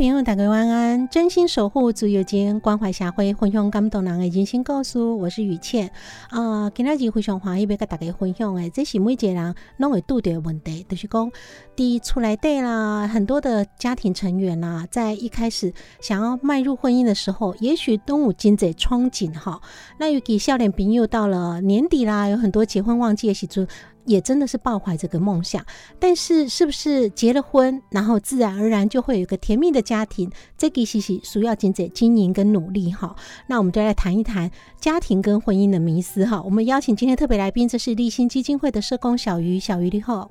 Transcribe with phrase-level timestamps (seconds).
[0.00, 1.06] 朋友，大家晚安！
[1.10, 4.98] 真心守护自由情，关怀社会，分享感动人的人生故事。
[4.98, 5.90] 我是雨倩
[6.30, 11.30] 啊，今日日非常欢喜要跟大家分享的，这是每一个人拢会遇到的问题，就是讲，
[11.76, 19.60] 第一出来对啦，很多的家庭成员啦，在一开始想要迈入婚姻的时候，也许都有真侪憧憬哈。
[19.98, 23.68] 那尤其笑脸朋友到了年底啦，有很多结婚旺季的时阵。
[24.04, 25.64] 也真的是抱怀这个梦想，
[25.98, 30.30] 但是是不是结了婚，然后自然而然就会有一个甜蜜的家庭？
[30.56, 33.14] 这个其实需要经济经营跟努力哈。
[33.46, 36.40] 那我们就来谈一谈家庭跟婚姻的迷思哈。
[36.42, 40.30] 我们邀请今天特别来宾，这是立新基金会的社工小鱼，小鱼你好。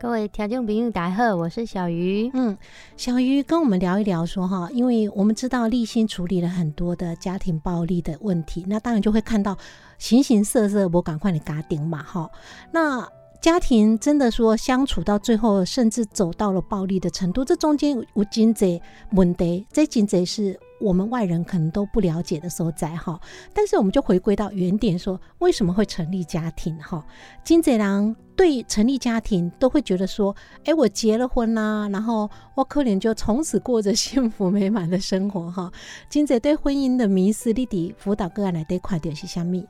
[0.00, 2.28] 各位听众朋友大家好，我是小鱼。
[2.34, 2.58] 嗯，
[2.96, 9.56] 小鱼跟我们聊一聊说哈，因为我们知道立新处理了很多的家庭暴力的问题，那当然就会看到
[10.02, 12.28] 形形色色，我赶快的家庭嘛哈。
[12.72, 13.08] 那
[13.40, 18.82] 家庭真的说相处到最后，甚至走到了暴力的程度，这中间有经济
[19.12, 20.58] 问题，这经济是。
[20.80, 23.20] 我们外人可能都不了解的所在哈，
[23.54, 27.06] 但是我们就回归到原点，说为什么会成立家庭哈？
[27.44, 30.34] 金贼郎对成立家庭都会觉得说，
[30.64, 35.70] 哎，我结了婚啦，然后我可能就从此过着幸福美满的生活哈。
[36.08, 39.64] 金贼对婚姻的迷思，弟弟辅导个案来对快点是虾米？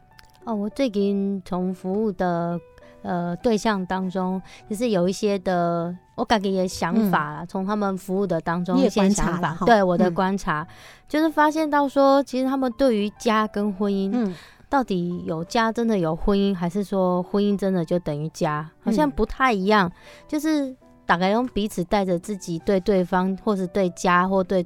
[0.44, 2.60] 哦，我最近从服务的。
[3.04, 10.64] 呃，对象当中，就是有一些的，我感觉也想法，从他们服务的当中一些想法，对我的观察，
[11.08, 14.32] 就是发现到说，其实他们对于家跟婚姻，
[14.68, 19.90] 到底有家真的有婚姻，还是说婚姻真的就等于家，好像不太一样。
[20.28, 20.72] 就是
[21.04, 24.64] 大概用彼此带着自己对对方，或是对家或对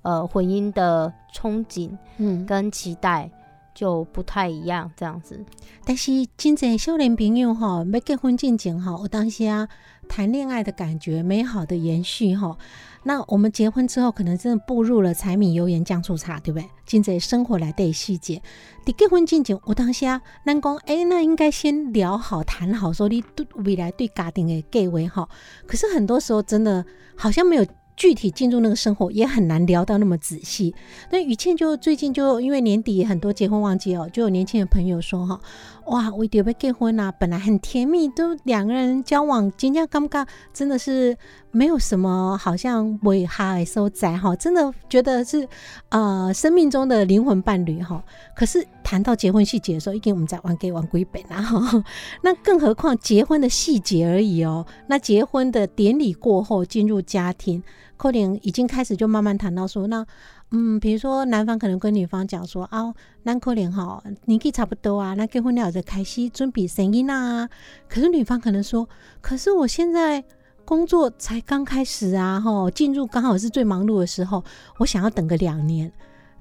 [0.00, 3.30] 呃婚姻的憧憬，嗯，跟期待。
[3.74, 5.44] 就不太一样这样子，
[5.84, 9.68] 但是真正少年朋友哈，没结婚进前哈，我当下
[10.08, 12.56] 谈恋爱的感觉美好的延续哈。
[13.02, 16.66] 那我们结婚之后，可能真的步入了柴米油盐酱醋茶，对不对？
[16.86, 18.40] 真正生活来的细节。
[18.86, 25.28] 你结婚进前，我当下咱讲，哎，那应该先聊好谈好，说你对未来对家庭的计划哈。
[25.66, 26.84] 可是很多时候真的
[27.16, 27.66] 好像没有。
[27.96, 30.74] 具体进入那个生活也很难聊到那么仔细。
[31.10, 35.40] 那雨倩就最近就因为年底很多结婚旺季哦，就有年轻的朋友说哈，
[35.86, 41.16] 哇，我准备结婚啊，本来很甜蜜，都两个人交往，今天尴尬，真的是
[41.50, 45.46] 没有什么好像为害所在哈，真的觉得是
[45.90, 48.02] 呃生命中的灵魂伴侣哈。
[48.34, 51.84] 可是谈到结婚细节的时候，一定我们在玩给玩归本啊哈。
[52.22, 57.62] 那更何况结婚的细节而已哦，那结婚的典礼过后进入家庭。
[57.96, 60.04] 可能已经开始就慢慢谈到说，那
[60.50, 62.94] 嗯，比如说男方可能跟女方讲说啊，
[63.24, 67.48] 男可怜哈年纪差不多啊，那结婚了就开始准备生意啦。
[67.88, 68.88] 可是女方可能说，
[69.20, 70.22] 可是我现在
[70.64, 74.44] 工作才刚开始啊，哈，进入刚好是最忙碌的时候，
[74.78, 75.90] 我想要等个两年。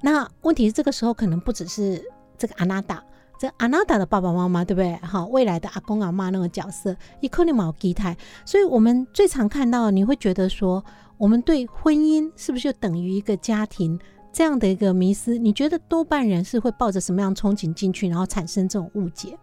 [0.02, 2.00] 那问题是这个时候可能不只是
[2.38, 3.04] 这个阿娜达，
[3.40, 4.96] 这阿娜达的爸爸妈妈对不对？
[4.98, 8.16] 哈，未来的阿公阿妈那个角色，一可能冇期待。
[8.46, 10.84] 所以我们最常看到，你会觉得说。
[11.24, 13.98] 我们对婚姻是不是就等于一个家庭
[14.34, 15.38] 这样的一个迷思？
[15.38, 19.38] 你觉得多半人是会抱着什么样憧憬进去，然后产生这种误解？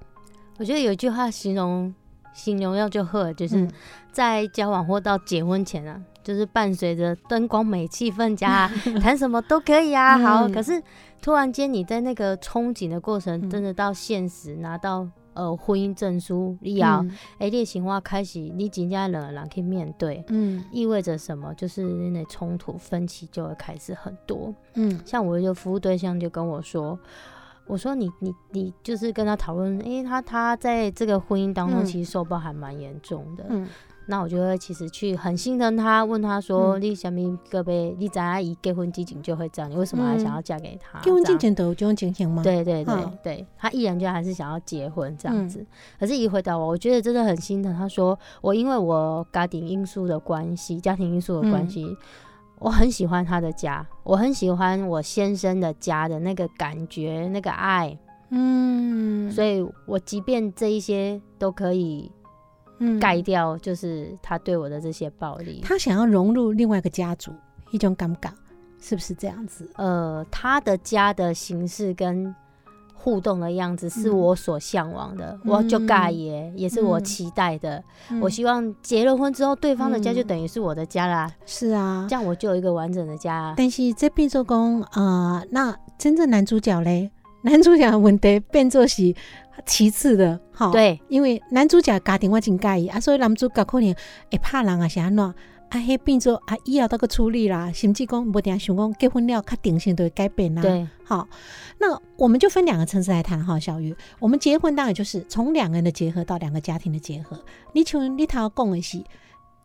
[0.59, 1.95] 我觉得有一句话形容
[2.35, 3.67] 形容要就喝，就是
[4.13, 10.19] 在交往或到结婚前啊，就是伴随着灯光美、气氛佳， 谈什么都可以啊。
[10.19, 10.83] 好，可是
[11.23, 17.05] 突然间你在那个憧憬的过程，真的到现实拿到呃婚姻证书，你要
[17.39, 21.53] 哎，你情况开始，你真正两个人可以面对，嗯，意味着什么？
[21.55, 26.99] 就是那冲突分歧就会开始很多，嗯，像我一个服务对象就跟我说，
[27.67, 33.69] 我说你你你就是跟他讨论，哎，他他在这个婚姻当中其实受暴还蛮严重的，嗯。
[34.11, 40.99] 那我就会其实去很心疼他，问他说：“你小明个呗，你张阿姨结婚之前就会这样，你为什么还想要嫁给他？
[40.99, 45.65] 结婚之前都有这种情形吗？”对对对对，他毅然就还是想要结婚这样子。
[46.01, 47.73] 可是，一回答我，我觉得真的很心疼。
[47.73, 51.97] 他说：“我因为我家庭因素的关系，家庭因素的关系，
[52.59, 57.97] 我很喜欢他的家，我很喜欢我先生的家的那个感觉，那个爱。
[58.31, 62.11] 嗯，所以我即便这一些都可以。”
[63.01, 65.61] 盖掉就是他对我的这些暴力。
[65.63, 67.33] 他想要融入另外一个家族，
[67.71, 68.31] 一种尴尬，
[68.81, 69.71] 是不是这样子？
[69.77, 72.35] 呃，他的家的形式跟
[72.95, 77.83] 互动的样子是我所向往的，我就盖也也是我期待的。
[78.21, 81.33] 我希望结了婚之后，对方的家就等于是我的家啦。
[81.47, 83.55] 是啊，这样我就有一个完整的家。
[83.57, 87.11] 但是这变做工啊，那真正男主角嘞？
[87.43, 89.15] 男主角的问题变作是。
[89.67, 93.95] 其次的，好，对，因为男主角家庭我真介意啊，所以男主角可能
[94.31, 95.35] 会怕人啊，是安怎啊？
[95.71, 100.63] 迄变做啊，以后都个处理啦，甚至讲无定想讲结婚了，较定性都会改变啦。
[100.63, 101.29] 对，好，
[101.79, 107.39] 那我们就分两个层次来谈哈，小玉，我们结婚当然就是从两个人的结合到两个家庭的结合。
[107.75, 109.05] 你像你头讲的是。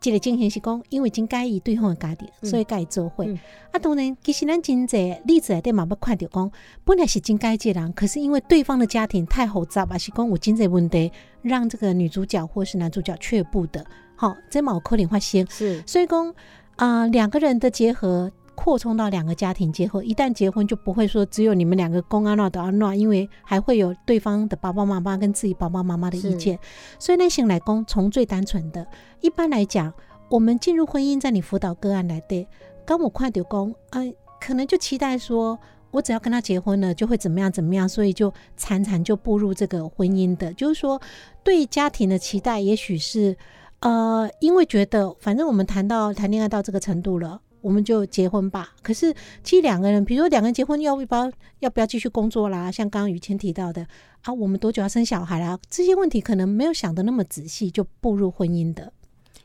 [0.00, 3.24] 这个情形是讲，因为真介意对方的家庭，所以介意做伙。
[3.72, 6.50] 啊，当然，其实咱真济例子内底嘛要看到讲，
[6.84, 11.10] 本来是真介意人，可是因为对方的家庭太复杂，还是讲有真济问题，
[11.42, 13.84] 让这个女主角或是男主角却步的。
[14.14, 15.46] 好，这冇可能发生。
[15.48, 16.34] 是，所以讲
[16.76, 18.30] 啊，两个人的结合。
[18.56, 26.58] 扩充到两个家庭结合，一旦结婚就不会说只有你们两个公安闹的安闹，因为还会有对方的爸爸妈妈跟自己爸爸妈妈的意见。
[26.98, 28.84] 所以呢，先来讲从最单纯的，
[29.20, 29.92] 一般来讲，
[30.28, 32.48] 我们进入婚姻，在你辅导个案来对，
[32.84, 35.56] 刚我快点讲，呃，可能就期待说
[35.90, 41.00] 我只要跟他结婚了，就会怎么样怎么样，所以就常常就步入这个婚姻的，就是说
[41.44, 43.36] 对家庭的期待，也许是
[43.80, 47.42] 呃，因为觉得反正我们谈到谈恋爱到这个程度了。
[47.66, 48.70] 我们就结婚吧。
[48.80, 52.70] 可是，其实两个人，比如说两个人结婚，要不要要不要继续工作啦？
[52.70, 53.84] 像刚刚雨谦提到的
[54.22, 55.58] 啊，我们多久要生小孩啦？
[55.68, 58.92] 这些问题可能没有想的那么仔细，就步入婚姻的，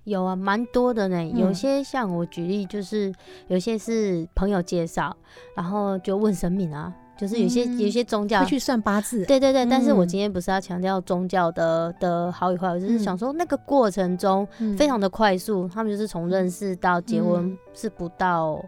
[0.04, 1.26] 有啊，蛮多的呢。
[1.36, 3.12] 有些像我举例，就是
[3.48, 5.18] 有些是朋友介绍，
[5.56, 6.94] 然后就问神明啊。
[7.22, 9.64] 就是有些有些宗教去算八字，对对对。
[9.68, 18.60] 但是我今天不是要强调宗教的的好与坏，我就是想说那个过程中非常的快速，他们就是从认识到结婚是不到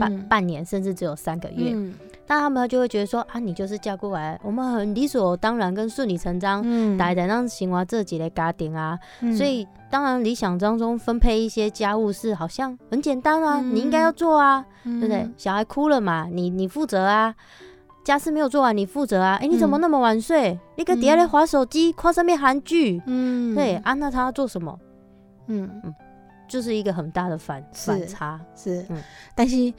[0.00, 1.72] 半半年，甚至只有三个月。
[2.26, 6.62] 但他们就会觉得说啊，你就是嫁过来，我们很理所当然跟顺理成章，
[6.96, 8.98] 大胆让行完这几类家庭啊。
[9.36, 15.28] 所以当然理想当中分配一些家务事好像很简单啊，你应该要做啊，对不对？
[15.36, 17.34] 小孩哭了嘛，你你负责啊。
[18.04, 19.36] 家事没有做完，你负责啊！
[19.40, 20.58] 哎，你怎么那么晚睡？
[20.76, 23.02] 你搁底下在划手机，看上面韩剧。
[23.06, 24.78] 嗯，对，啊，那他要做什么？
[25.46, 25.94] 嗯嗯，
[26.46, 28.40] 就是一个很大的反反差。
[28.54, 29.02] 是，嗯，
[29.34, 29.72] 但是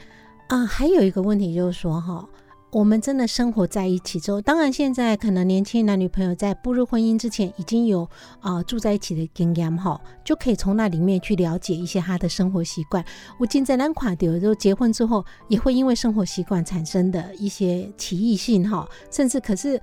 [0.48, 2.27] 啊，还有一个问题就是说，哈。
[2.75, 8.05] 我们真的生活在一起之后，当然现在可能年轻男女朋友在步入婚姻之前已经有
[8.41, 13.01] 啊住在一起的经验哈，就可以从那里面去了解一些他的生活习惯。
[13.39, 19.82] 我今在南跨有时候结婚之后也会因为生活习惯产生的一些歧异性哈，甚至可是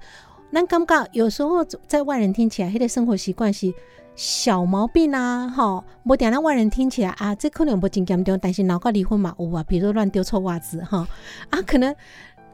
[0.50, 3.72] 那尴尬，有时候在外人听起来他的生活习惯是
[4.14, 11.08] 小毛病啊哈，我点让外人听起来啊这可能不真严重，但是脑壳离婚嘛有啊，比如说乱丢臭袜子哈
[11.48, 11.96] 啊可能。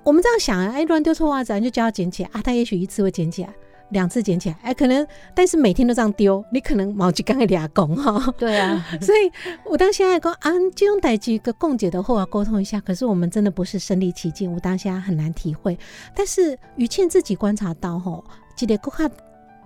[0.09, 2.41] 我们这样想啊，哎，乱丢臭袜子，就叫他捡起来啊。
[2.41, 3.53] 他也许一次会捡起来，
[3.91, 8.33] 两次捡起来，哎，可能，但是每天都这样丢，你可能毛就刚给俩公哈。
[8.39, 9.31] 对啊， 所以
[9.67, 12.81] 我当现在讲啊，这种代际个共解的后要沟通一下。
[12.81, 15.79] 可是我们真的不是身临其境，我当下很难体会。
[16.15, 18.25] 但是于倩自己观察到吼，
[18.57, 19.15] 这个更加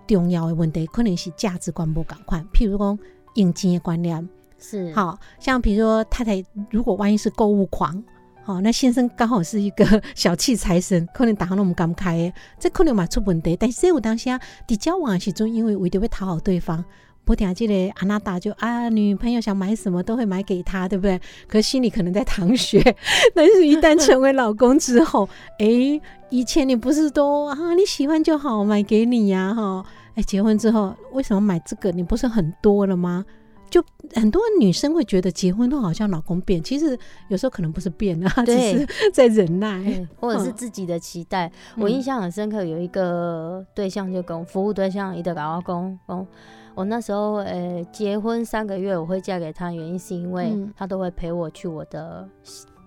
[0.08, 2.44] 重要的问题，可能是价值观不赶快。
[2.52, 2.98] 譬如讲
[3.34, 8.02] 用钱的观念，是好像比如说太太，如果万一是购物狂。
[8.44, 9.84] 好，那先生刚好是一个
[10.16, 13.56] 小气财神，可能打那么刚开，这可能嘛出问题。
[13.56, 16.84] 但是在我当下在交往的时候，因为为了会讨好对方，
[17.24, 21.20] 不听这个阿娜达就啊，女朋友想买什么都会买给他，对不对？
[21.46, 22.82] 可心里可能在淌血。
[23.32, 25.28] 但是，一旦成为老公之后，
[25.60, 29.84] 哎，以前你不是都啊你喜欢就好，买给你呀，哈，
[30.16, 31.92] 哎，结婚之后为什么买这个？
[31.92, 33.24] 你不是很多了吗？
[33.72, 33.82] 就
[34.14, 36.96] 很多女生会觉得结婚都好像老公变，其实
[37.28, 41.50] 有时候可能不是变啊， 只是 在忍耐，或者是自己的期待。
[41.78, 46.26] 我印象很深刻，有一个对象就跟服务对象一个老公公，
[46.74, 52.28] 我那时候呃结婚三个月，我会嫁给他，原因是因为他都会陪我去我的。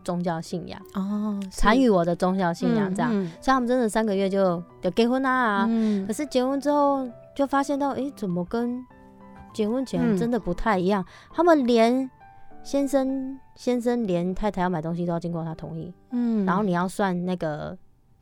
[0.05, 3.11] 宗教信仰哦，参与我的宗教信仰这样，
[3.41, 5.67] 所以他们真的三个月就就结婚啦。
[6.05, 8.85] 可是结婚之后就发现到，哎，怎么跟
[9.55, 11.03] 结婚前真的不太一样？
[11.33, 12.11] 他们连
[12.61, 17.75] 先生先生连太太要买东西都要经过他同意，嗯，然后你要算那个。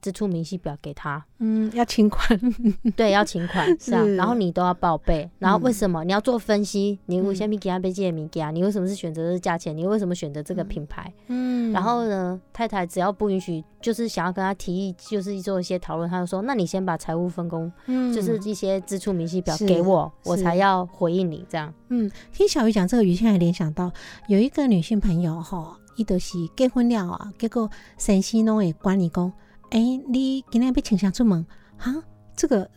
[0.04, 2.38] 支出明细表给他，嗯，要请款，
[2.94, 7.00] 对，要请款， 是啊，然后你都要报备，然后为什么你要做分析？
[7.06, 8.52] 你为什么给他被借名给啊？
[8.52, 9.76] 你为什么是选择这个价钱？
[9.76, 11.14] 你为什么选择这个品牌？
[11.28, 21.74] 嗯，然后呢，太太只要不允许，就是想要跟他提议，就是做一些讨论，他就说，那你先把财务分工，嗯，就是一些支出明细表给我，我才要回应你这样。
[21.88, 23.90] 嗯，听小鱼讲这个语气，还联想到
[24.28, 29.32] 有一个女性朋友哈，伊就是结婚了啊，结果山西弄的管理工。
[29.74, 31.44] 哎，你今天被请下出门
[31.78, 31.92] 哈？
[32.36, 32.70] 这个，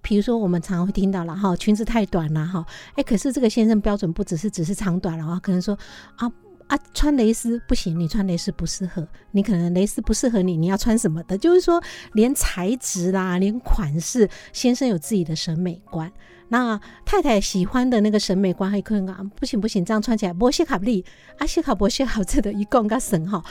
[0.00, 2.64] 比如说我们常常会听到了哈，裙子太短了哈。
[2.94, 5.76] 哎，可是这个先生标准不只是只是长短了啊，可能说
[6.14, 6.30] 啊
[6.68, 11.36] 啊穿蕾丝不行，你穿蕾丝不适合，你可能蕾丝不适合你，你要穿什么的？
[11.36, 16.12] 就是说连材质啦，连款式，先生有自己的审美观。
[16.48, 21.04] 那太太喜欢的那个审美观还可能啊，不行不行，这样穿起来波西卡布利
[21.38, 23.42] 啊，西卡波西好这的一共个省哈。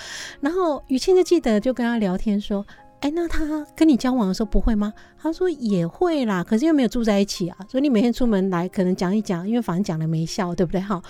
[0.41, 2.65] 然后雨倩就记得就跟他聊天说，
[3.01, 4.91] 哎，那他跟你交往的时候不会吗？
[5.21, 11.01] 他说也会啦，可是又没有住在一起啊，所以你每天出门来可能讲一讲，因为反正讲了没效，对不对哈？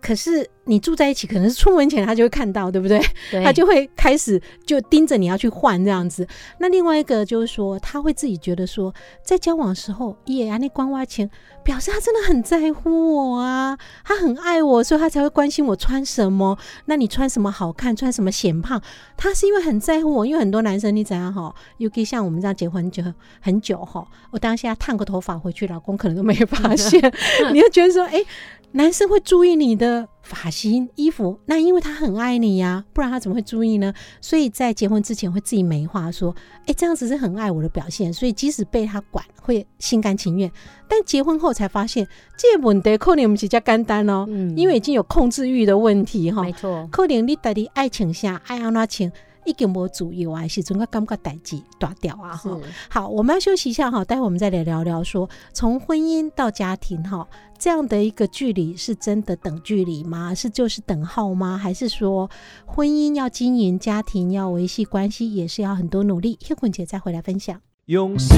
[0.00, 3.00] 可是你住在一起，可能是出门前他就会看到，对不对？
[3.42, 6.26] 他就会开始就盯着你要去换这样子。
[6.58, 11.28] 那另外一个就是说，他会自己觉得说，在交往的时候，耶啊，那关花钱
[11.64, 16.56] 表示他真的很在乎我啊，他很爱我，所以他才会关心我穿什么。
[16.84, 18.80] 那你穿什么好看，穿什么显胖，
[19.16, 20.24] 他是因为很在乎我。
[20.24, 23.02] 因为很多男生你怎样哈，尤其像我们这样结婚就
[23.40, 27.00] 很久哈，我当下烫个头发回去，老公可能都没发现，
[27.52, 28.24] 你就觉得说，哎。
[28.72, 33.92] 男生会注意你的发型、衣服，那因为他很爱你呀，不然他怎么会注意呢？
[34.20, 40.50] 所以在结婚之前会自己美化，说：“哎，这样子是很爱我的表现。”所以即使被他管，会心甘情愿。
[40.86, 42.06] 但结婚后才发现，
[42.36, 46.42] 这问题可能我们是较简单哦，因为已经有控制欲的问题哈。
[46.42, 49.10] 没错，可能你到底爱情下爱安那情？
[49.48, 52.36] 一点无主意啊，是总个感觉代志断掉啊！
[52.36, 52.50] 哈，
[52.90, 57.26] 好，我们要休息一下哈，待会我们再来聊聊说，从婚姻到家庭哈，
[57.58, 60.34] 这样的一个距离是真的等距离吗？
[60.34, 61.56] 是就是等号吗？
[61.56, 62.28] 还是说
[62.66, 66.38] 婚姻要经营，家庭要维系关系，也是要很多努力？
[66.46, 67.58] 叶坤姐再回来分享。
[67.86, 68.36] 用心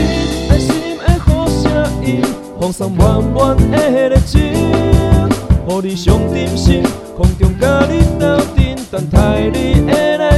[0.49, 2.23] 爱心的好声音，
[2.61, 6.85] 放上满满的热情，予你上点心，
[7.17, 9.90] 空中甲你斗阵，等待你的来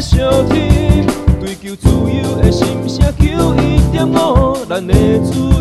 [0.02, 1.06] 相听。
[1.40, 4.92] 追求自由的心声，求一点五，咱的
[5.30, 5.51] 主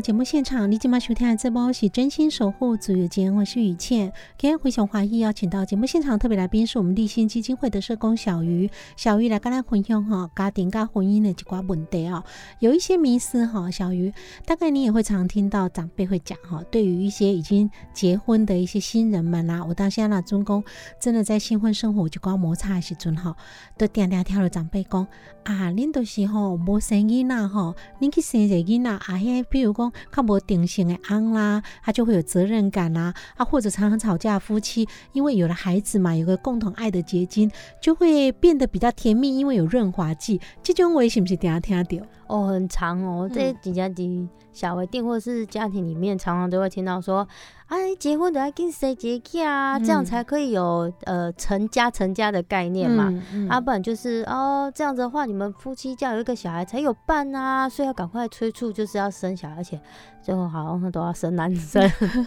[0.00, 4.12] 节目现场，你今晚收听的这波是真心守护自由节，我是雨倩。
[4.38, 12.22] 今天回想华裔邀请到节目现场特别来宾是我们立新基金会的社工小鱼，小鱼来跟咱分享哈家庭跟婚姻的一挂问题啊，
[12.60, 14.12] 有一些迷思哈，小鱼
[14.46, 20.62] 大概你也会常听到长辈会讲哈，对于一些已经结婚的一些新人们啦，我到现在那中公
[21.00, 23.34] 真的在新婚生活就搞摩擦的时阵哈，
[23.76, 25.04] 都点点跳了长辈讲
[25.42, 29.18] 啊，恁都是吼无生囡呐吼，恁去生一个囡呐啊。
[29.50, 40.40] 比如讲，较无定性的安啦，他就会有责任感啦，啊，或者常常吵架夫妻，因为有了孩子嘛，有个共同爱的结晶，就会变得比较甜蜜，因为有润滑剂。
[40.62, 42.06] 这种话是不是大家听到？
[42.26, 44.28] 哦，很长哦，这几家的
[44.58, 47.26] 小微店或是家庭里面，常常都会听到说。
[47.68, 49.78] 哎，结婚都要跟谁结啊？
[49.78, 53.12] 这样才可以有呃成家成家的概念嘛。
[53.50, 59.78] 啊，不然就是哦这样子的话，你们夫妻家有一个小孩才有伴啊，所以要赶快催促，就是要生小孩，而且
[60.22, 61.86] 最后好像都要生男生，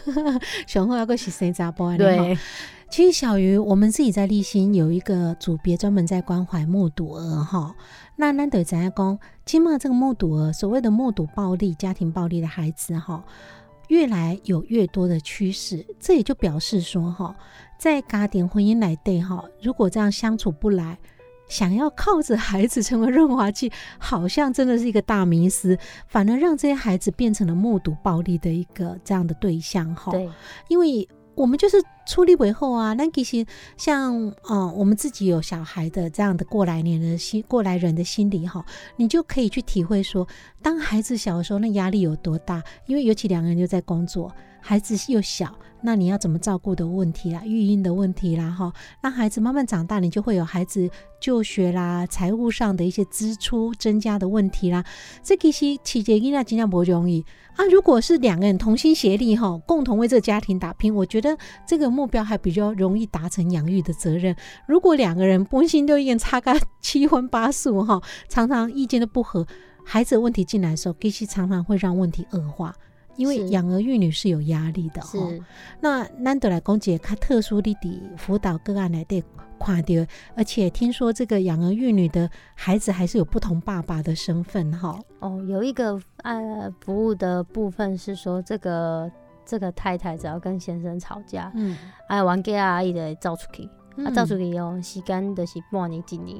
[0.68, 1.98] 小后要个是生杂波。
[1.98, 2.38] 对，
[2.92, 7.74] 其实小鱼，我们自己在立新有一个组别，专门在关怀目睹儿哈。
[8.18, 13.24] 那难得在讲，起码这个目睹儿，所谓的目睹暴力、家庭暴力的孩子哈。
[13.88, 17.34] 越来有越多的趋势，这也就表示说，哈，
[17.78, 21.00] 在家庭婚姻来对哈，如果这样相处不来，
[21.48, 30.12] 想要靠着孩子成为润滑剂，好像真的是一个大迷思，反而让这些孩子变成了目睹暴力的一个这样的对象，哈。
[30.12, 30.30] 对，
[30.68, 31.08] 因为
[31.42, 33.44] 我们就是出力为后啊，那其实
[33.76, 38.64] 像嗯，我们自己有小孩的这样的过来年的心，过来人的心理哈，
[38.96, 40.28] 你就可以去体会说，
[40.62, 42.62] 当孩子小的时候，那压力有多大？
[42.86, 44.32] 因为尤其两个人又在工作，
[44.62, 45.52] 孩子又小。
[45.84, 48.72] 那你要怎么照顾的问题啦，育婴的问题啦，哈，
[49.02, 54.84] 让孩子慢慢长大，你就会有孩子就学啦、财务上的一些支出增加的问题啦。
[55.24, 57.66] 这其实起结因啊，尽量不容易啊。
[57.66, 64.36] 如果是两个人同心协力哈，共同为这个家庭打拼，我觉得这个目标还比较容易达成养育的责任。
[64.68, 69.48] 如果两个人不心六意，差个七荤八素哈，常常意见都不合，
[69.84, 72.76] 孩子问题进来的时候，其实常常会让问题恶化。
[73.22, 75.20] 因为养儿育女是有压力的哈，
[75.80, 79.24] 那难得来讲姐她特殊的底辅导个案来对
[79.60, 80.04] 跨掉，
[80.36, 85.00] 而且听说这个养儿育女的孩子还是有不同爸爸的身份哈。
[85.20, 89.12] 哦，有一个呃服务的部分是说，这个
[89.46, 93.70] 这个太太只要跟先生吵架，嗯，哎，玩给阿姨的照出去，
[94.04, 96.36] 啊，照出去哦，时间的是半年、几年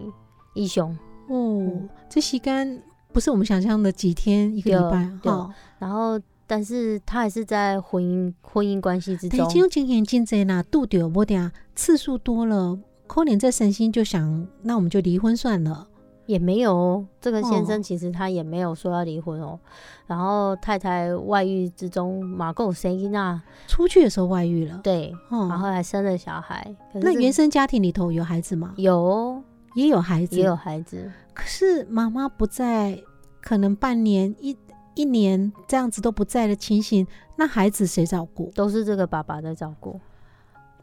[0.56, 0.90] 以上。
[1.28, 1.72] 哦，
[2.10, 2.82] 这时间
[3.14, 6.20] 不是我们想象的几天一个礼拜哈，然后。
[6.52, 9.40] 但是他还是在婚姻婚姻关系之中。
[9.48, 12.78] 这种经验真济啦，度掉无点次数多了，
[13.08, 15.88] 可能这身心就想，那我们就离婚算了。
[16.26, 19.58] 也没有，这个先生其实他也没有说要离婚哦。
[20.06, 26.76] 然后太太外遇之中，马够生意那出去的时候外遇了，对，然后还生了小孩。
[26.96, 28.74] 那原生家庭里头有孩子吗？
[28.76, 29.42] 有，
[29.74, 31.10] 也有孩子，也有孩子。
[31.34, 33.02] 可是妈妈不在，
[33.40, 34.54] 可能半年一。
[34.96, 37.06] 一年这样子都不在的情形，
[37.36, 38.52] 那孩子谁照顾？
[38.56, 40.00] 都是这个爸爸在照顾。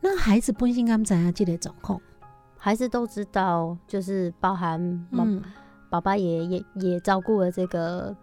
[0.01, 2.01] 那孩子本身他们怎样记得掌控？
[2.57, 4.81] 孩子都知道，就是包含
[5.13, 5.43] 嗯
[5.91, 8.15] 爸爸也也也照顾了这个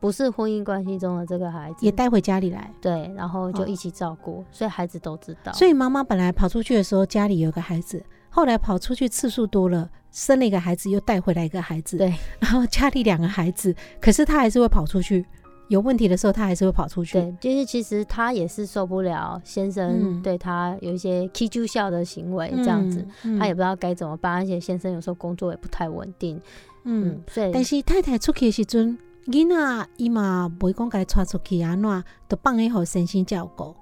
[0.00, 2.72] 不是婚姻关系中的这个孩子，也带回家里来。
[2.80, 5.52] 对，然后就一起照顾，所以孩子都知道。
[5.52, 8.04] 所以妈妈本来跑出去的时候，家里有个孩子。
[8.34, 11.98] 后来跑出去次数多了，生了一个孩子，又带回来一个孩子。
[11.98, 15.24] 对，然后家里两个孩子，可是他还是会跑出去。
[15.68, 17.12] 有问题的时候，他还是会跑出去。
[17.12, 23.06] 对，就是其实他也是受不了先生对他有一些踢住笑的行为，这样子，
[23.38, 24.32] 他也不知道该怎么办。
[24.32, 26.40] 而且先生有时候工作也不太稳定。
[26.84, 33.74] 嗯，所以但是太太出去的时阵，囡仔伊嘛不会讲该带出去啊，那都放喺好身心照顾，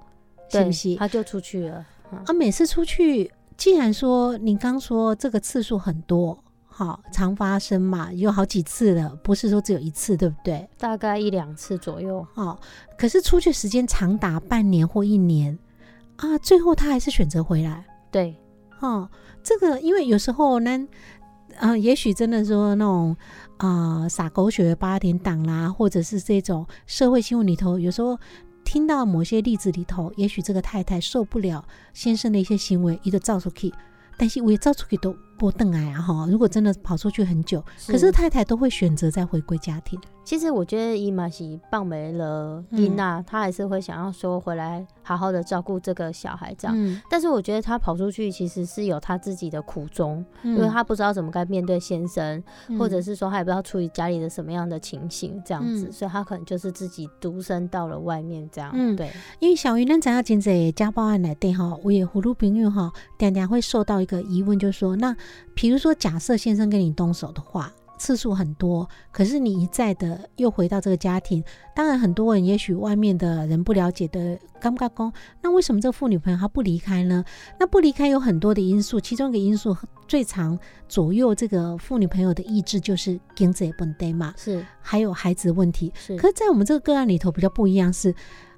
[0.49, 0.95] 是不是？
[0.95, 1.85] 他就出去了。
[2.25, 3.31] 啊，每次出去。
[3.61, 10.67] 既然说你刚说这个次数很多，好常发生嘛，有好几次了，不是说只有一次，对不对？
[10.79, 12.25] 大概一两次左右。
[12.33, 12.59] 哦，
[12.97, 15.55] 可是出去时间长达半年或一年
[16.15, 17.85] 啊，最后他还是选择回来。
[18.09, 18.35] 对，
[18.79, 19.07] 哦，
[19.43, 20.87] 这个因为有时候呢，
[21.59, 23.15] 嗯，也许真的说那种
[23.57, 28.17] 啊撒狗血的八点档啦，或者是这种社会新闻里头，有时候。
[28.63, 33.73] 听到某些例子里头，也许这个太太受不了先生的一些行为，一个照出去，
[34.17, 36.27] 但是我也照出去都不等来啊哈。
[36.29, 39.99] 如果真的跑出去很久，可是太太都会选择再回归家庭。
[40.31, 44.87] 其实我觉得伊玛西棒没了伊娜，她还是会想要说回来。
[45.03, 47.01] 好好的照顾这个小孩，这样。
[47.09, 52.41] 但是我觉得她跑出去其实是有她自己的苦衷，因为她不知道怎么该面对先生，
[52.79, 58.71] 或者是说她也不知道处理家里的什么样的情形，这样子，所以她可能就是自己独身到了外面这样。
[58.73, 59.11] 嗯，对。
[59.39, 62.89] 因为小鱼呢，咱要真在家暴案来对哈，我也葫芦朋友哈，
[63.19, 65.13] 常常会受到一个疑问，就是说，那
[65.53, 67.69] 比如说假设先生跟你动手的话。
[68.01, 77.23] 次数很多，可是你一再的又回到这个家庭，当然很多人也许外面的人不了解的尴尬工，那为什么这个妇女朋友她不离开呢？
[77.59, 79.75] 那不离开有很多的因素，其中一个因素
[80.07, 80.57] 最常
[80.87, 86.15] 左右这个妇女朋友的意志就是经济不对嘛，是，还有孩子的问题，是。
[86.17, 88.13] 可是，在我们这个个案里头比较不一样是。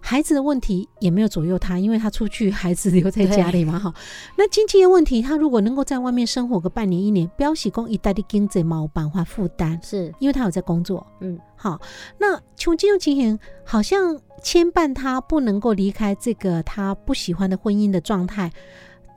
[0.05, 3.93] 孩子的问题也没有左右他，因为他出去，孩子留在家里嘛，哈。
[4.37, 11.81] 那经济的问题，他如果能够在外面生活个半年一年，标喜公一代的经济冇办法负担，是因为他有在工作，嗯，好。
[12.17, 18.51] 那从这种情形，好像牵绊他不能够离开这个他不喜欢的婚姻的状态。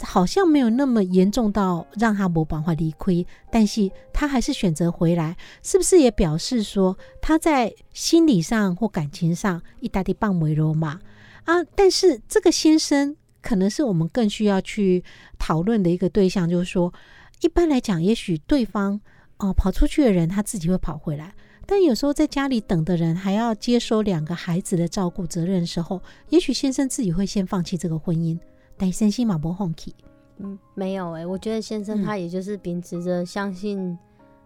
[0.02, 11.00] 好像没有那么严重到让他没办法离开，但是他还是选择回来，是不是也表示说他在心理上或感情上一大滴棒为罗马
[11.44, 11.64] 啊？
[11.74, 15.02] 但是这个先生可能是我们更需要去
[15.38, 16.92] 讨论的一个对象，就是说，
[17.40, 19.00] 一般来讲，也许对方
[19.38, 21.32] 哦跑出去的人他自己会跑回来，
[21.66, 28.38] 但有时候在家里等的人还要接收两个孩子的照顾责任的时候，也许先生自己会先放弃这个婚姻。
[28.78, 29.94] 但先生马不放弃，
[30.36, 33.98] 嗯，没有哎，我觉得先生他也就是秉持着相信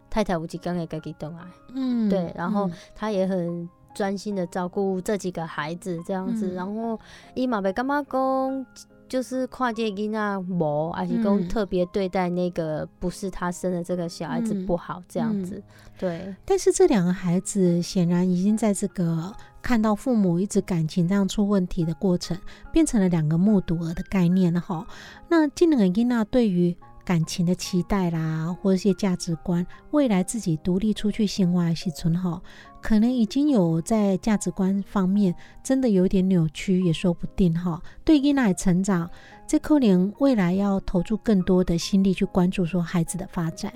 [0.09, 6.96] 太太无极刚给该给等啊，嗯，对，然后他也很专心的照顾这几个孩子这样子，然后
[7.35, 8.64] 伊嘛被干妈公
[9.11, 15.61] 就是跨界囡仔某，还是讲特别对待那个不是他生的这个小孩子不好这样子。
[15.99, 22.38] 对，但是这两个孩子显然已经在这个看到父母一直感情这样出问题的过程，
[22.73, 24.87] 变成了两个目睹儿的概念了哈。
[25.29, 26.77] 那这两个囡仔对于
[27.11, 32.40] 感情的期待啦，或者一些价值观，未来自己独立出去生活是存好，
[32.81, 37.83] 可能已经有在价值观方面真的有点扭曲，也说不定哈。
[38.05, 39.11] 对囡仔成长，
[39.44, 43.73] 这可能未来要投注更多的心力去关注说孩子的发展。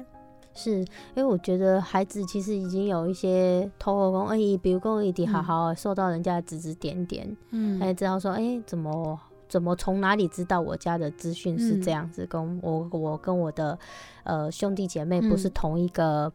[0.54, 9.18] 是因为我觉得孩子其实已经有一些偷后功，哎，比如讲一定好好受到人家指指点点，嗯，哎，知道说，哎，怎么
[9.54, 12.26] 怎么从哪里知道我家的资讯是这样子？
[12.26, 13.78] 跟我我跟我的
[14.24, 16.28] 呃兄弟姐妹不是同一个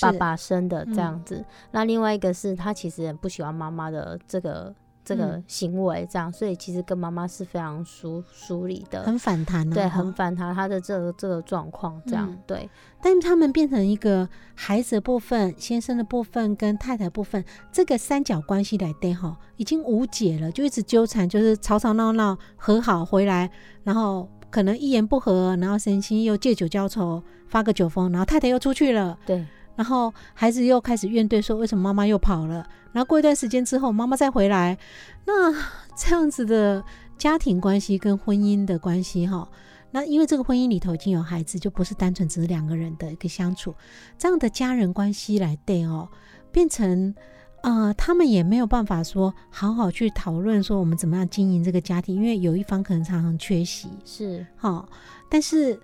[0.00, 1.44] 爸爸生的这样子。
[1.70, 4.74] 那另外一个是他其实很不喜欢妈妈的这个。
[5.10, 12.70] 这个行为这样，所以其实跟妈妈是非常疏疏离的，很反弹，对，很反弹他的这个这个状况这样，对。
[13.02, 23.50] 但他们变成一个孩子的部分、先生的部分跟太太部分，这个三角关系来对哈，已经无解了，就一直纠缠，就是吵吵闹闹，和好回来，
[23.82, 29.44] 然后可能一言不合，然后生气又借酒浇愁，发个酒疯，然后太太又出去了，对。
[29.80, 32.56] 然后孩子又开始怨怼，说为什么妈妈又跑了？
[32.92, 34.76] 然后过一段时间之后，妈妈再回来，
[35.24, 35.50] 那
[35.96, 36.84] 这样子的
[37.16, 39.48] 家庭关系跟婚姻的关系，哈，
[39.90, 43.74] 那因为这个婚姻里头已经有孩子，就不是单纯只是两个人的一个相处，
[44.18, 46.06] 这样的家人关系来对哦，
[46.52, 47.14] 变成
[47.62, 54.86] 啊，他们也没有办法说好好去讨论说我们怎么样经营这个家庭，因为有一方可能常常缺席，是哈，
[55.30, 55.80] 但是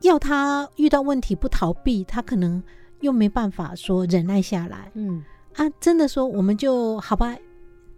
[0.00, 2.60] 要他遇到问题不逃避，他可能。
[3.04, 5.22] 又没办法说忍耐下来，嗯
[5.56, 7.36] 啊，真的说我们就好吧，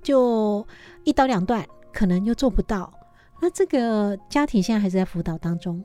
[0.03, 0.67] 就
[1.05, 2.93] 一刀两断，可能又做不到。
[3.41, 5.85] 那这个家庭现在还是在辅导当中，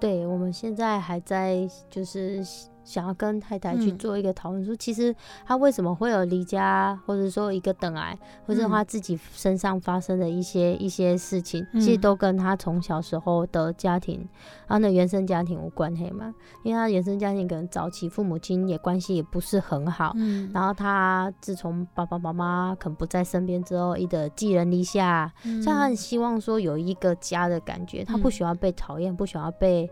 [0.00, 2.44] 对我们现在还在就是。
[2.86, 14.26] 想要跟太太去做一个讨论，说其实他为什么会有离家，或者说一个等癌，或者他自己身上发生的一些一些事情，其实都跟他从小时候的家庭，
[14.68, 16.32] 他的原生家庭无关系嘛。
[16.62, 29.90] 因为他原生家庭可能早期父母亲也关系也不是很好，嗯，然后他自从爸爸妈妈可能不在身边之后，一的寄人篱下，所以他很希望说有一个家的感觉，他不喜欢被讨厌，不喜欢被。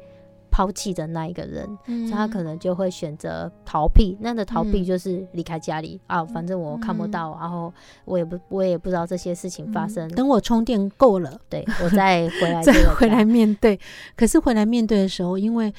[0.54, 4.16] 抛弃的那一个人，所以他可能就会选择逃避。
[4.20, 10.08] 那的逃避就是离开家里啊，反正我看不到，然后我也不，我也不知道这些事情发生。
[10.10, 13.76] 等我充电够了，对我再回 来，再回来面对。
[14.14, 15.74] 可是回来面对的时候，因为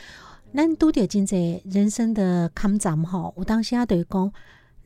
[0.53, 4.29] 咱都得经济人生的坎站吼，我当下等于讲。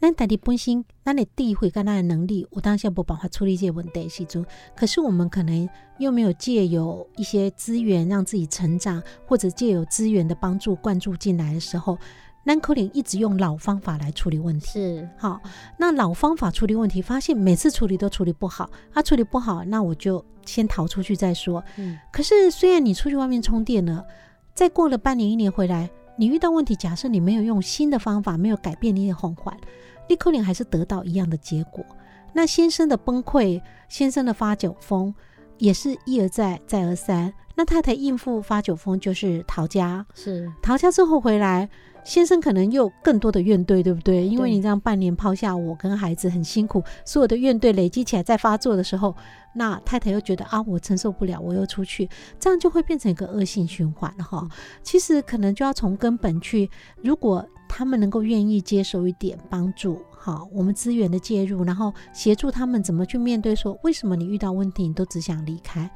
[0.01, 11.97] 咱大体本身，咱的智慧跟咱的能力，我当下无办法处理这些问题时阵，可是我们可能又没有借由一些资源让自己成长，或者借由资源的帮助灌注进来的时候，
[12.45, 14.67] 咱可能一直用老方法来处理问题。
[14.67, 15.39] 是，好，
[15.77, 21.63] 那老方法处理问题，发现每次处理都处理不好，啊，处理不好，那我就先逃出去再说。
[21.75, 24.03] 嗯，可是虽然你出去外面充电了，
[24.55, 29.57] 再过了半年一年回来，你遇到问题，假设你没有用新的方法，没有改变你的环环。
[30.09, 31.85] 立刻你还是得到一样的结果。
[32.33, 35.15] 那先生的崩溃，先生的发酒疯，
[35.59, 37.33] 也是一而再，再而三。
[37.55, 40.05] 那太太应付发酒疯，就是逃家。
[40.13, 41.69] 是逃家之后回来，
[42.09, 44.25] 先生可能又更多的怨怼，对不对？
[44.25, 49.15] 因为你这样半年抛下我跟孩子很辛苦，所有的怨怼累积起来，在发作的时候，
[49.53, 54.49] 那太太又觉得啊，我承受不了，我又出去，这样就会变成一个恶性循环哈。
[54.81, 56.67] 其实可能就要从根本去，
[57.03, 57.47] 如果。
[57.71, 63.55] 他们能够愿意接受一点帮助，好，我们资源的介入，然后协助他们怎么去面对。
[63.55, 65.87] 说为什么你遇到问题你都只想离开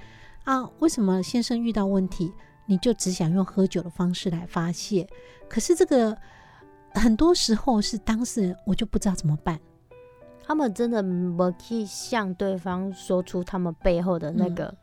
[0.43, 0.69] 啊？
[0.77, 2.31] 为什么先生遇到问题
[2.65, 5.07] 你就只想用喝酒的方式来发泄？
[5.49, 6.17] 可是这个
[6.93, 9.59] 很多时候是当事人，我就不知道怎么办。
[10.43, 14.73] 他们真的不去向对方说出他们背后的那个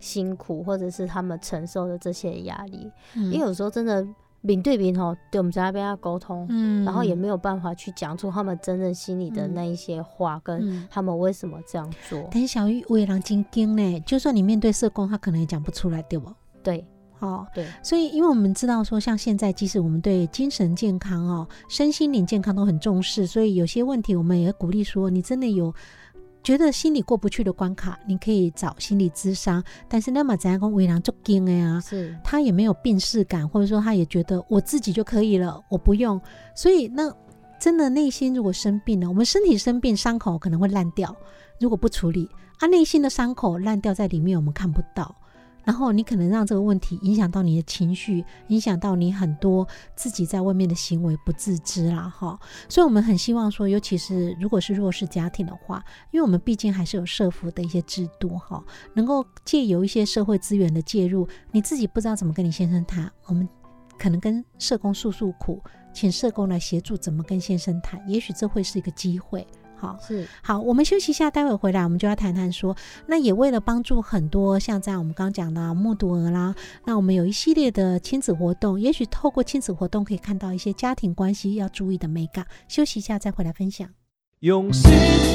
[0.00, 4.06] 辛苦，或者是他们承受的这些压力，因为有时候真的。
[4.42, 12.28] 面对面吼，对我们在那边要沟通，嗯，然后也没有办法去讲出他们真正心里的那一些话，跟他们为什么这样做。
[12.30, 16.32] 但是小玉我也让金惊呢，就算你面对社工，他可能也讲不出来，对不？
[16.62, 16.86] 对，
[17.18, 17.66] 好，对。
[17.82, 25.74] 所以，因为我们知道说，像现在，即使我们对精神健康哦、身心灵健康都很重视，所以有些问题，我们也鼓励说，你真的有。
[26.44, 29.60] 觉得心里过不去的关卡，你可以找心理咨商。
[29.88, 31.80] 但是那么怎样讲，为难就惊的呀？
[31.80, 36.20] 是，他也没有病视感，或者说他也觉得我自己就可以了，我不用。
[36.54, 37.12] 所以那
[37.58, 41.12] 真的内心如果生病了，我们身体生病，伤口可能会烂掉，
[41.58, 45.16] 如果不处理，啊，内心的伤口烂掉在里面，我们看不到。
[45.66, 52.38] 然后你可能让这个问题影响到你的情绪，影响到你很多自己在外面的行为不自知啦，哈。
[52.68, 63.48] 所以我们很希望说，尤其是如果是弱势家庭的话，因为我们毕竟还是有社服的一些制度，哈，能够借由一些社会资源的介入，你自己不知道怎么跟你先生谈，我们
[63.98, 65.60] 可能跟社工诉诉苦，
[65.92, 69.44] 请社工来协助怎么跟先生谈，也许这会是一个机会。
[69.78, 72.74] 好是好，我们休息一下，待会回来我们就要谈谈说，
[73.06, 82.46] 那也为了帮助很多像在我们刚讲的目睹儿啦，那我们有一系列的亲子活动，也许透过亲子活动可以看到一些家庭关系要注意的美感。
[82.68, 83.86] 休息一下再回来分享。
[84.40, 84.90] 用心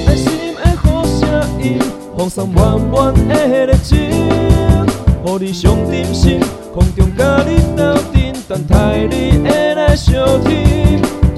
[0.08, 1.80] 爱心的好声音，
[2.18, 6.40] 放松满满的热情，予你上点心，
[6.74, 11.21] 空中甲你斗阵，等待你的来相听。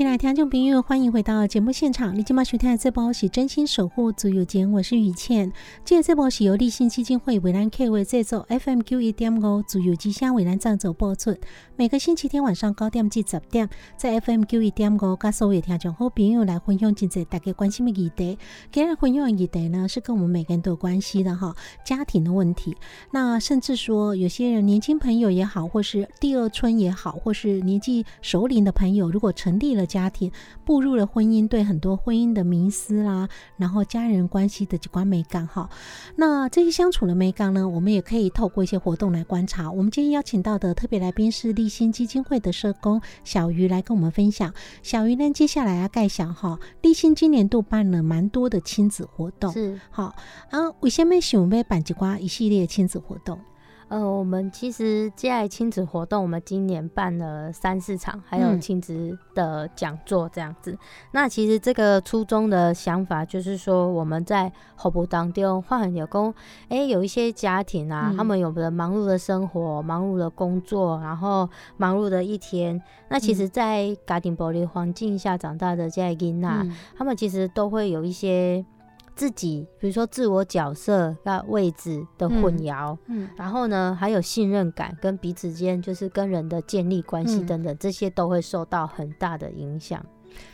[0.00, 2.16] 亲爱听众朋友，欢迎回到节目现场。
[2.16, 5.52] 你今晚收听的这波是真心守护自由节，我是雨倩。
[5.84, 11.36] 今日这波是由立信基金会为咱 K 为制作，FMQ 一点五自由之声为咱赞助播出。
[11.76, 18.38] 每个星期天晚上九点至十点，在 FMQ 一点五，跟所有听众好朋友来分享真济大家关心的议题。
[18.72, 22.74] 今日分享的议题呢，是跟我们每个人都有关系的哈，家庭的问题。
[23.10, 29.86] 那甚至说，有些人年轻朋友也好，或是第二春也好，或是年纪熟龄的朋友，如果成立了。
[29.90, 30.30] 家庭
[30.64, 35.68] 步入了婚姻，对很多婚姻的迷思啦，然后家人关系的几关美感哈。
[36.14, 39.68] 那这些相处的美感呢，我们也可以透过一些活动来观察。
[39.70, 44.54] 我们今天邀请到的特别来宾是立新基金会的社工小鱼来跟我们分享。
[44.82, 50.14] 小鱼呢，接下来要盖想哈，立新今年度办了蛮多的亲子活动，是好
[50.50, 50.70] 啊。
[50.80, 53.38] 为什么想要办几瓜一系列亲子活动？
[53.90, 60.78] 呃，我们其实接爱亲子活动，我们今年办了三四场，还有亲子的讲座这样子。
[61.10, 66.32] 那其实这个初衷的想法就是说，我们在后部当中，换有工，
[66.68, 72.80] 哎，有一些家庭啊，他们有的忙碌的生活，忙碌的工作，然后忙碌的一天。
[73.08, 76.64] 那其实，在家庭玻璃环境下长大的这些囡呐，
[76.96, 78.64] 他们其实都会有一些。
[79.14, 90.04] 自己，比如说自我角色、那位置的混淆，嗯，然后呢，还有信任感跟彼此间就是跟人的建立关系等等，这些都会受到很大的影响。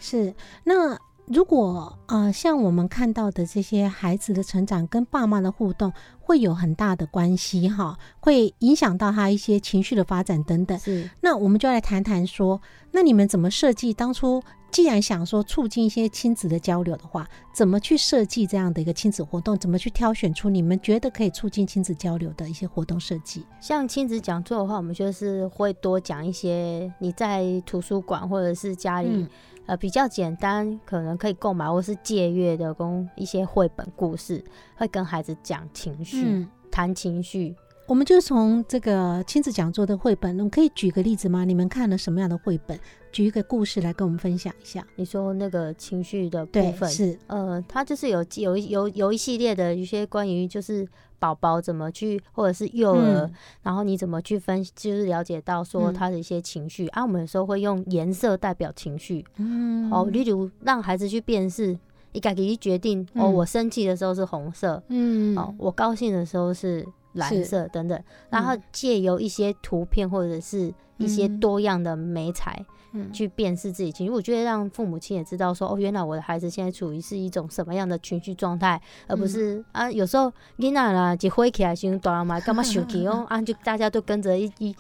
[0.01, 10.79] 是，那如果啊，像我们看到的这些孩子的成长跟爸妈的互动，会有很大的关系哈，会影响到他一些情绪的发展等等。
[10.79, 12.61] 是，那我们就来谈谈说，
[12.93, 14.43] 那你们怎么设计当初？
[14.77, 19.57] 既然想说促进一些亲子的交流的话，怎么去设计这样的一个亲子活动？
[19.57, 23.47] 怎么去挑选出你们觉得可以促进亲子交流的一些活动设计？
[23.59, 29.27] 像亲子讲座的话，我们就是会多讲一些你在图书馆或者是家里
[29.65, 34.45] 呃比较简单，可能可以购买或是借阅的公一些绘本故事，
[34.77, 37.57] 会跟孩子讲情绪，谈情绪。
[37.89, 41.45] 我们就从这个亲子讲座的绘本，我可以举个例子吗？
[41.45, 42.77] 你们看了什么样的绘本？
[43.13, 44.85] 举一个故事来跟我们分享一下。
[44.97, 50.87] 你说那个情绪的部分是呃，它就是有有有有一系列的一些关于就是
[51.21, 53.31] 宝宝怎么去或者是幼儿，
[53.63, 57.05] 然后你怎么去分，就是了解到说他的一些情绪啊。
[57.05, 61.79] 我们有时候会用颜色代表情绪，嗯，哦，例如让孩子去辨识，
[62.13, 66.85] 你改己决定哦，我生气的时候是红色，嗯，哦，我高兴的时候是。
[67.17, 68.01] 蓝色等等，
[68.31, 72.65] 然后借由一些图片或者是一些多样的美彩，
[73.13, 74.11] 去辨识自己情绪。
[74.11, 84.75] 我觉得让父母亲也知道说，哦，原来我的孩子现在处于是一种什么样的情绪状态，而不是啊，有时候囡仔啦就灰起来，先大人嘛干嘛生气 哦，啊，就大家都跟着一一，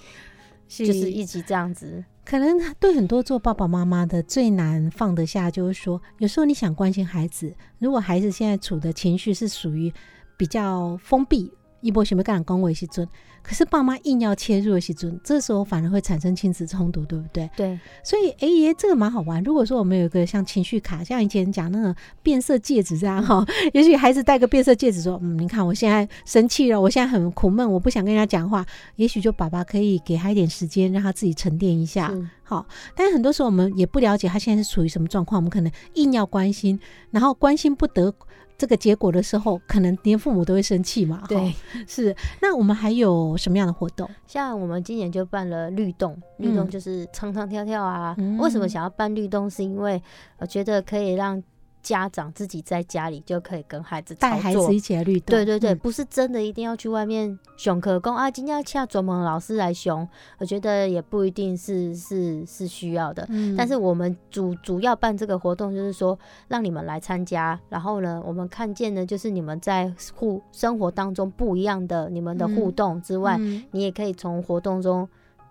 [0.69, 2.05] 就是一起这样子。
[2.25, 9.93] 可能对很多做爸爸妈妈的最难放得下，就是说，有时候你想关心孩子，如果孩子现在处的情绪是属于
[10.37, 11.53] 比较封闭。
[11.81, 13.07] 一波想要跟人恭维时尊，
[13.43, 17.49] 可是爸妈硬要切入的时尊，这时候反而会产生亲子冲突，对不对？
[17.57, 19.43] 对，所以哎爷这个蛮好玩。
[19.45, 28.65] 如果说我们有一个像情绪卡，像以前讲那个变色戒指这样 哈，也许孩子戴个变色戒指说，嗯，你看我现在生气了，我现在很苦闷，我不想跟人家讲话。
[28.97, 32.13] 也许就爸爸可以给他一点时间，让他自己沉淀一下。
[32.43, 36.79] 好，但是很多时候我们也不了解他现在是处于什么状况，我们可能硬要关心，
[37.11, 38.15] 然后关心不得。
[38.59, 41.23] 这个结果的时候，可能连父母都会生气嘛？
[41.29, 41.55] 对，
[41.87, 42.15] 是。
[42.41, 44.09] 那我们还有什么样的活动？
[44.27, 48.17] 像我们今年就办了律动，律动就是唱唱跳跳啊。
[48.39, 49.49] 为什么想要办律动？
[49.49, 50.03] 是因为
[50.39, 51.43] 我觉得可以让
[51.87, 55.27] 家长自己在家里就可以跟孩子带孩子一起来律动。
[55.27, 60.07] 对对对，不是真的一定要去外面熊课工啊，今天要请专门老师来熊，
[60.39, 63.25] 我觉得也不一定是是是需要的。
[63.29, 66.19] 嗯，但是我们主主要办这个活动，就是说
[66.49, 73.39] 让你们来参加，然后呢，我们看见呢就是你们在互生活当中不一样的你们的互动之外，
[73.71, 75.09] 你也可以从活动中。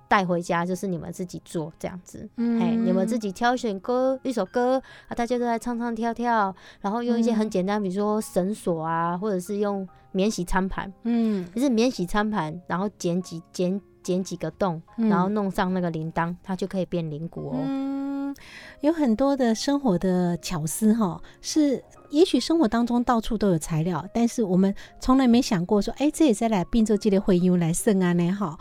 [0.07, 17.55] 带回家就是你们自己做这样子，哎，你们自己挑选歌一首歌啊，大家都在唱唱跳跳，然后用一些很简单，比如说绳索啊，或者是用免洗餐盘，嗯，就是免洗餐盘，然后剪几剪剪几个洞，然后弄上那个铃铛，它就可以变铃鼓哦。
[17.63, 18.35] 嗯，
[18.81, 21.83] 有很多的生活的巧思哈，是。
[22.09, 28.31] 也许生活当中到处都有材料，但是我们从来没想过说，哎，这也在来并州记的会用来圣安呢。
[28.31, 28.57] 哈，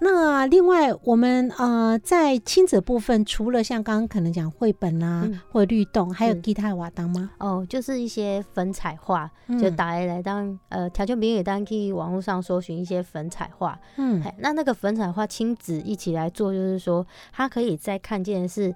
[0.00, 7.30] 那另外我们呃在亲子部分，除了像刚刚可能讲绘本啊或律动，还有吉他瓦当吗？
[7.38, 9.30] 哦，就是一些粉彩画，
[9.60, 13.78] 就打来当呃条件比也当可以网络上搜寻一些粉彩画。
[13.96, 18.74] 嗯，那那个粉彩画亲子一起来做，就是说他可以在看见的是。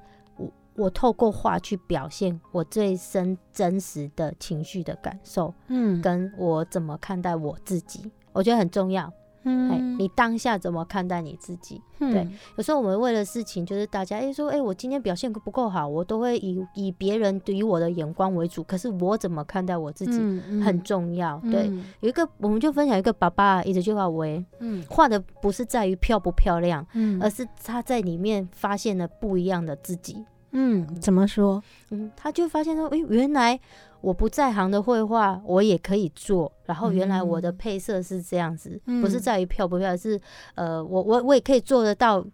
[0.80, 9.12] 我透过画去表现我最深真实的情绪的感受，嗯，跟我怎么看待我自己，我觉得很重要。
[9.42, 11.80] 嗯，你当下怎么看待你自己？
[11.98, 18.62] 对，有时候我们为了事情，就是大家哎说，哎，我今天表现不够好，我都会以以别人对于我的眼光为主。
[18.62, 20.18] 可是我怎么看待我自己
[20.60, 21.40] 很重要。
[21.50, 30.22] 对，有一个我们就分享一个爸爸一直就话为，嗯，画的不是在于漂不漂亮，嗯，而是他在里面发现了不一样的自己。
[30.52, 31.62] 嗯，怎么说？
[31.90, 33.58] 嗯，他就发现说，哎，原来
[34.00, 40.20] 我不在行的绘画我也可以做，然后原来我的配色是这样子，不是在于漂不漂亮，是
[40.54, 42.24] 呃，我我我也可以做得到。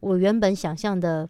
[0.00, 1.28] 我原本想象的，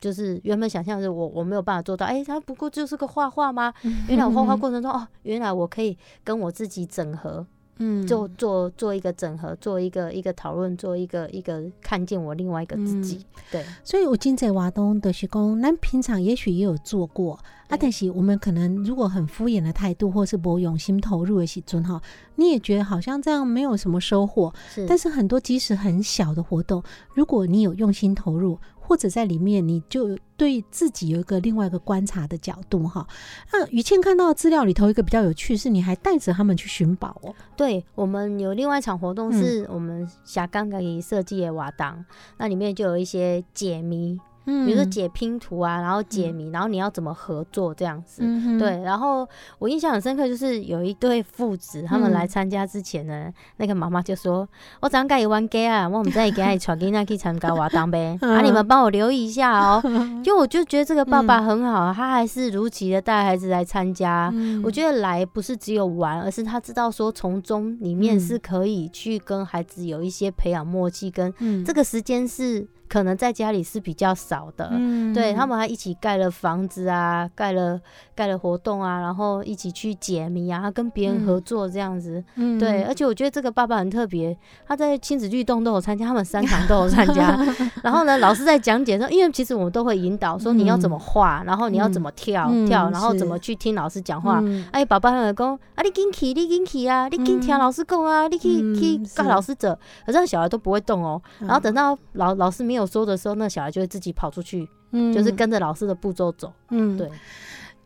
[0.00, 2.06] 就是原本想象是，我我没有办法做到。
[2.06, 3.70] 哎，他不过就是个画画吗？
[4.08, 7.46] 原来我画画过程中，哦，原来我可以跟我自己整合。
[7.82, 13.24] 嗯，做做做一个整合，做一个一个讨论，做一个一个看见我另外一个自己。
[13.50, 17.32] 对，所以我今在华东的是工，那平常也许也有做过
[17.68, 22.00] 啊，但是我们可能如果很敷衍的态度，或是不用心投入的时尊哈，
[22.36, 24.52] 你也觉得好像这样没有什么收获。
[24.68, 26.82] 是，但是很多即使很小的活动，
[27.14, 28.58] 如果你有用心投入。
[28.90, 33.06] 或者在里面，你就对自己有一个另外一个观察的角度哈。
[33.52, 37.32] 那于倩看到资料里头一个比较有趣，是你还带着他们去寻宝哦。
[37.56, 42.04] 对，我们有另外一场活动，是我们霞刚可以设计的瓦当，
[42.36, 44.18] 那里面就有一些解谜。
[44.66, 48.22] 比如说解拼图啊，然后解谜，然后你要怎么合作这样子？
[48.58, 48.80] 对。
[48.82, 54.48] 然后我印象很深刻，就是有一对父子，他们来参加之前呢，那个妈妈就说
[54.80, 59.82] ：“我早上该玩 gay 啊，我们再给他传给那去参加活动呗，啊，你们帮我留意一下哦。
[60.24, 64.32] ”就我就觉得这个爸爸很好，他还是如期的带孩子来参加。
[64.64, 71.32] 我觉得来不是只有玩，而是他知道说从中里面是可以去跟孩子有一些培养默契，跟
[71.64, 72.66] 这个时间是。
[72.90, 74.68] 可能在家里是比较少的，
[75.14, 77.80] 对他们还一起盖了房子啊，盖了
[78.16, 82.22] 盖了活动啊，然后一起去解谜啊，跟别人合作这样子，
[82.58, 87.38] 对，而且我觉得这个爸爸很特别，他在亲子律动都有参加，他们三堂都有参加。
[87.84, 94.42] 然后呢，老师在讲解说，因为其实我们都会引导说你要怎么画，然后你要怎么跳跳，然后怎么去听老师讲话。
[94.72, 101.22] 哎，爸爸很讲啊，你跟起，你跟起啊，你跟听老师讲啊，你去去跟老师走，可是小孩都不会动哦。
[101.38, 102.79] 然后等到老老师没有。
[102.80, 107.10] 有说的时候，那小孩就会自己跑出去，嗯，就是跟着老师的步骤走，嗯，对。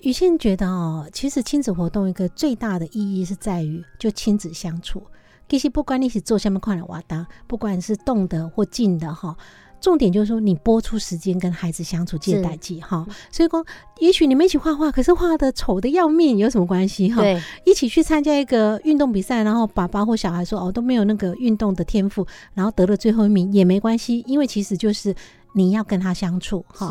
[0.01, 5.03] 于倩觉得哦，其实亲子活动一个最大的意义是在于就亲子相处。
[5.49, 9.37] 其实不管你是做什么快乐瓦当，不管是动的或静的哈。
[9.85, 13.07] 重点就是说，你播出时间跟孩子相处，借代际哈。
[13.31, 13.63] 所以说，
[14.01, 17.21] 也许你们一起画画，可是画的丑的要命，有什么关系哈？
[17.21, 25.15] 对，一起去参加一个运动比赛，然后爸爸或小孩说哦都没有那个运动的天赋，然后得了最后一名也没关系，因为其实就是
[25.53, 26.91] 你要跟他相处哈。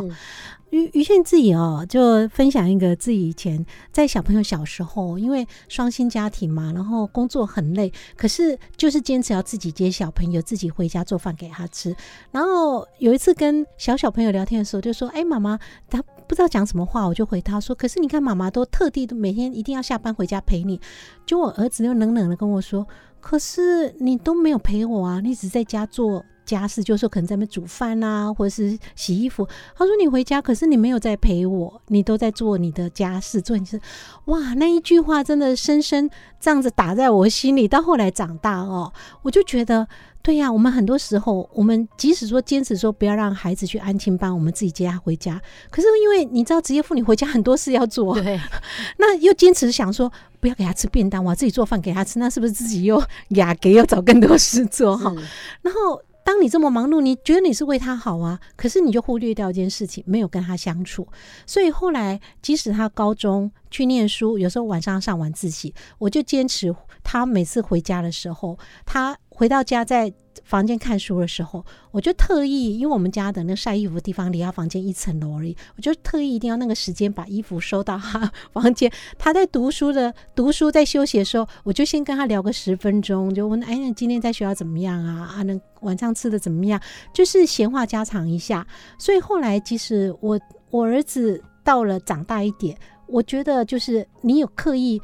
[0.73, 11.95] 于于倩自己哦，就分享一个自己以前在小朋友小时候，因为双薪家庭嘛，然后工作很累，可是就是坚持要自己接小朋友，自己回家做饭给他吃。
[12.31, 20.81] 然后有一次跟小小朋友聊天的时候，就说：“哎，妈妈，他不知道讲什么话。”我就回他说：“可是你看，妈妈都特地每天一定要下班回家陪你。”
[21.23, 22.87] 就我儿子又冷冷的跟我说
[23.23, 29.47] ：“可是你都没有陪我啊，你只在家做。”家事就是说，可能在那煮饭啊，或者是洗衣服。
[29.77, 33.79] 他说：“你回家，可是你没有在陪我，你都在做你的家事，做你是
[34.25, 36.09] 哇。”那一句话真的深深
[36.41, 37.65] 这样子打在我心里。
[37.65, 39.87] 到后来长大哦，我就觉得
[40.23, 48.39] 对呀，我们很多时候，我们即使说坚持说不要让孩子去安亲班，我们自己接他回家，可是因为你知道职业妇女回家很多事要做，对，
[48.97, 55.13] 那又坚持想说不要给他吃便当，我自己做饭给他吃，那是不是自己又雅给要找更多事做哈？
[55.61, 56.01] 然后。
[56.25, 58.39] 当你这么忙碌，你觉得你是为他好啊？
[58.55, 61.05] 可是你就忽略掉一件事情，没有跟他相处。
[61.45, 70.13] 所以后来，即使他高中去念书，有时候晚上上晚自习，我就坚持他每次回家的时候，他回到家在。
[70.43, 78.91] 房间看书的时候，我就特意，因为我们家的那晒衣服的地方离他房间一层楼而已，我就特意一定要那个时间把衣服收到他房间。
[79.17, 85.35] 他在读书的读书在休息的时候，我就先跟他聊个十分钟，就问：哎，那今天在学校怎么样啊？
[85.37, 86.81] 啊，那晚上吃的怎么样？
[87.13, 88.67] 就是闲话家常一下。
[88.97, 90.37] 所以后来，即使我
[90.71, 92.75] 我儿子到了长大一点，
[93.07, 94.99] 我觉得就是你有刻意。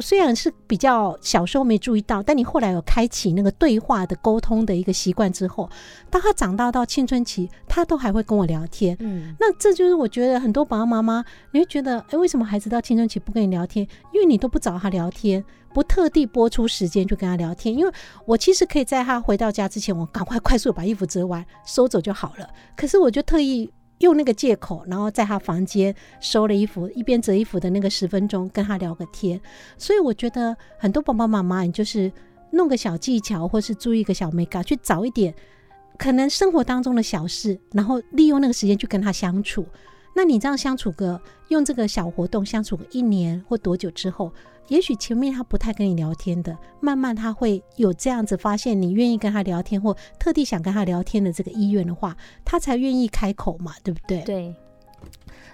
[0.00, 5.68] 虽然是比较小时候没注意到，但你后来有开启那个对话的沟通的一个习惯之后，
[6.10, 8.96] 当他长大到青春期，他都还会跟我聊天。
[9.00, 13.86] 嗯，那这就是我觉得很多爸爸妈妈，你会觉得，哎，为什么孩子到青春期不跟你聊天？
[14.12, 17.74] 因为你都不找他聊天，不特地播出时间去跟他聊天。
[17.74, 17.92] 因为
[18.26, 22.48] 我其实可以在他回到家之前，我赶快快速把衣服折完收走就好了。
[22.76, 23.70] 可是我就特意。
[24.00, 29.40] 用那个借口，然后在他房间收了衣服，一边折衣服的那个十分钟，跟他聊个天。
[29.78, 32.12] 所以我觉得很多爸爸妈妈，你就是
[32.50, 35.34] 弄个小技巧，或是注意个小美感，去找一点
[35.96, 39.64] 可能生活当中的小事，然后利用那个时间去跟他相处。
[40.16, 44.32] 那你这样相处个，用这个小活动相处个一年或多久之后？
[44.68, 54.22] 也许前面他不太跟你聊天的，慢慢他会有这样子发现你愿意跟他聊天，或特地想跟他聊天的这个意愿的话，他才愿意开口嘛，对不对？
[54.22, 54.54] 对。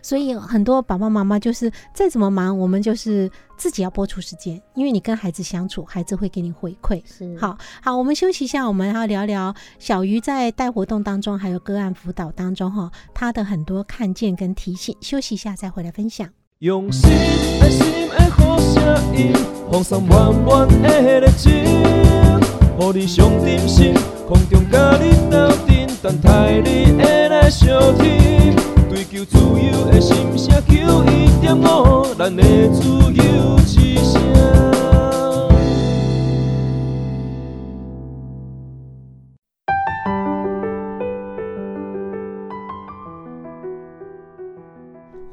[0.02, 7.02] 所以很多爸爸妈妈就是再怎么忙，我们就是自己要播出时间，因为你跟孩子相处，孩子会给你回馈。
[7.04, 7.36] 是。
[7.38, 14.96] 好好，我们休息一下，我们要聊聊小鱼在带活动当中，还有个案辅导当中哈，他的很多看见跟提醒。
[15.00, 16.28] 休息一下再回来分享。
[16.61, 17.11] 用心
[17.61, 18.82] 爱心的好声
[19.14, 19.30] 音，
[19.70, 23.92] 放送满满的热情，予你上点心，
[24.26, 28.57] 空中甲你斗阵，等待你的来相听。
[28.88, 32.42] 追求自由的心声，求一点五，咱的
[32.72, 34.76] 自由之声。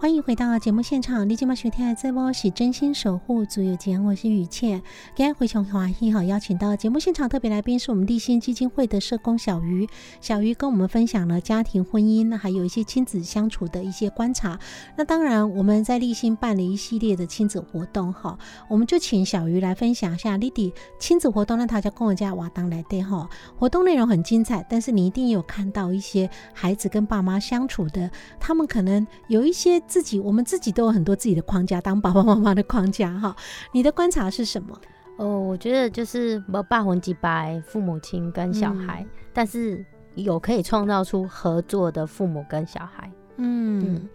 [0.04, 4.82] 欢迎回到节目现场，你今麦收听的这波是真心守护足有节，我是雨倩。
[5.16, 9.88] 今天非常欢迎哈，邀请到节目现场特别来宾是我们立新基金会的社工小鱼。
[10.20, 14.60] 小鱼跟我们分享了家庭婚姻，那还有一些亲子相处的一些观察。
[14.98, 18.38] 那当然，我们在立新办了一系列的亲子活动哈，
[18.68, 20.36] 我们就请小鱼来分享一下。
[20.36, 29.82] 丽迪亲子活动那，大家跟我家瓦当来对哈，活动内容很精彩，但是你一定有看到一些孩子跟爸妈相处的，他们可能有一些。
[29.94, 33.36] 自己，我们自己都有很多自己的框架，当爸爸妈妈的框架哈。
[33.72, 34.76] 你的观察是什么？
[35.20, 39.86] 哦，我觉得就是不霸魂几白父母亲跟小孩，但是
[40.16, 43.12] 有可以创造出合作的父母跟小孩。
[43.38, 44.10] 嗯，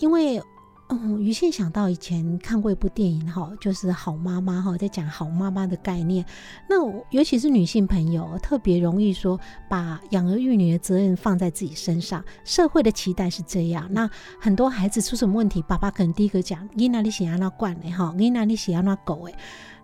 [0.00, 0.42] 因为。
[0.88, 6.24] 嗯，于倩想到以前看过一部电影哈，就是《好妈妈》哈，在讲好妈妈的概念。
[6.68, 6.76] 那
[7.10, 12.22] 尤其是女性朋友，特别容易说把养儿育女的责任放在自己身上。
[12.44, 14.08] 社会的期待是这样，那
[14.38, 19.34] 很多孩子出什么问题，爸爸可能第一个讲：你哪里喜欢那惯的哈，你哪里喜欢那狗哎。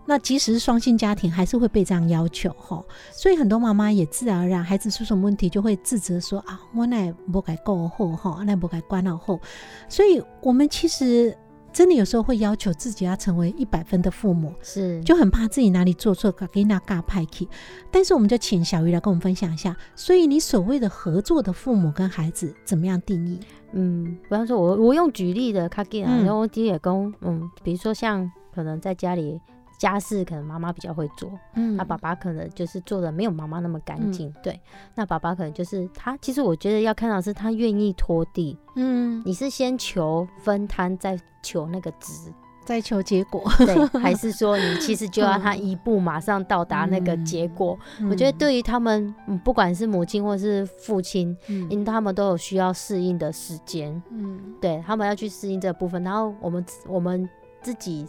[0.05, 9.39] 那即使是双性家庭，还是会被这样要求哈，所以很多妈妈也自然而然，孩子出什么问题就会自责说啊，我那不该够后哈，那不该关了后，
[9.87, 11.37] 所以我们其实
[11.71, 17.47] 真的有时候会要求自己要成为一百分的父母，是就很怕自己哪里做错，给那嘎派去。
[17.91, 23.39] 但是我们就请小鱼来跟我们分享一下，所以你所谓的合作的父母跟孩子怎么样定义？
[23.73, 29.39] 嗯，比方说我我用举例的卡给啊，然后第也公，嗯，比如说像可能在家里。
[29.81, 34.61] 家事可能妈妈比较会做，嗯，那爸爸可能就是做的没有妈妈那么干净，对。
[34.93, 42.31] 那爸爸可能就是他，其实我觉得要看到是他愿意拖地，嗯，你是先求分摊，再求那个值，
[42.63, 47.75] 再求结果，对， 还是说你其实就要他一步马上到达那个结果？
[48.07, 49.11] 我觉得对于他们，
[49.43, 51.35] 不管是母亲或是父亲，
[51.71, 57.27] 因为他们都有需要适应的时间，嗯，对他们要去适应这部分，然后我们我们
[57.63, 58.05] 自己。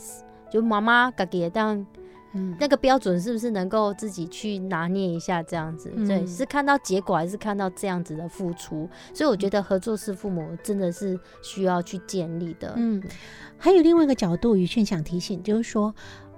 [0.53, 1.87] 就妈妈自己当，
[2.35, 5.43] 嗯，那个标准是不是能够自己去拿捏一下？
[5.43, 8.89] 这样子，对，是看到结果还是看到这样子的付出？
[9.15, 12.75] 所以我觉得合作式父母真的是需要去建立的。
[12.77, 13.03] 嗯，
[13.57, 15.95] 还有另外一个角度，宇炫想提醒，就是说。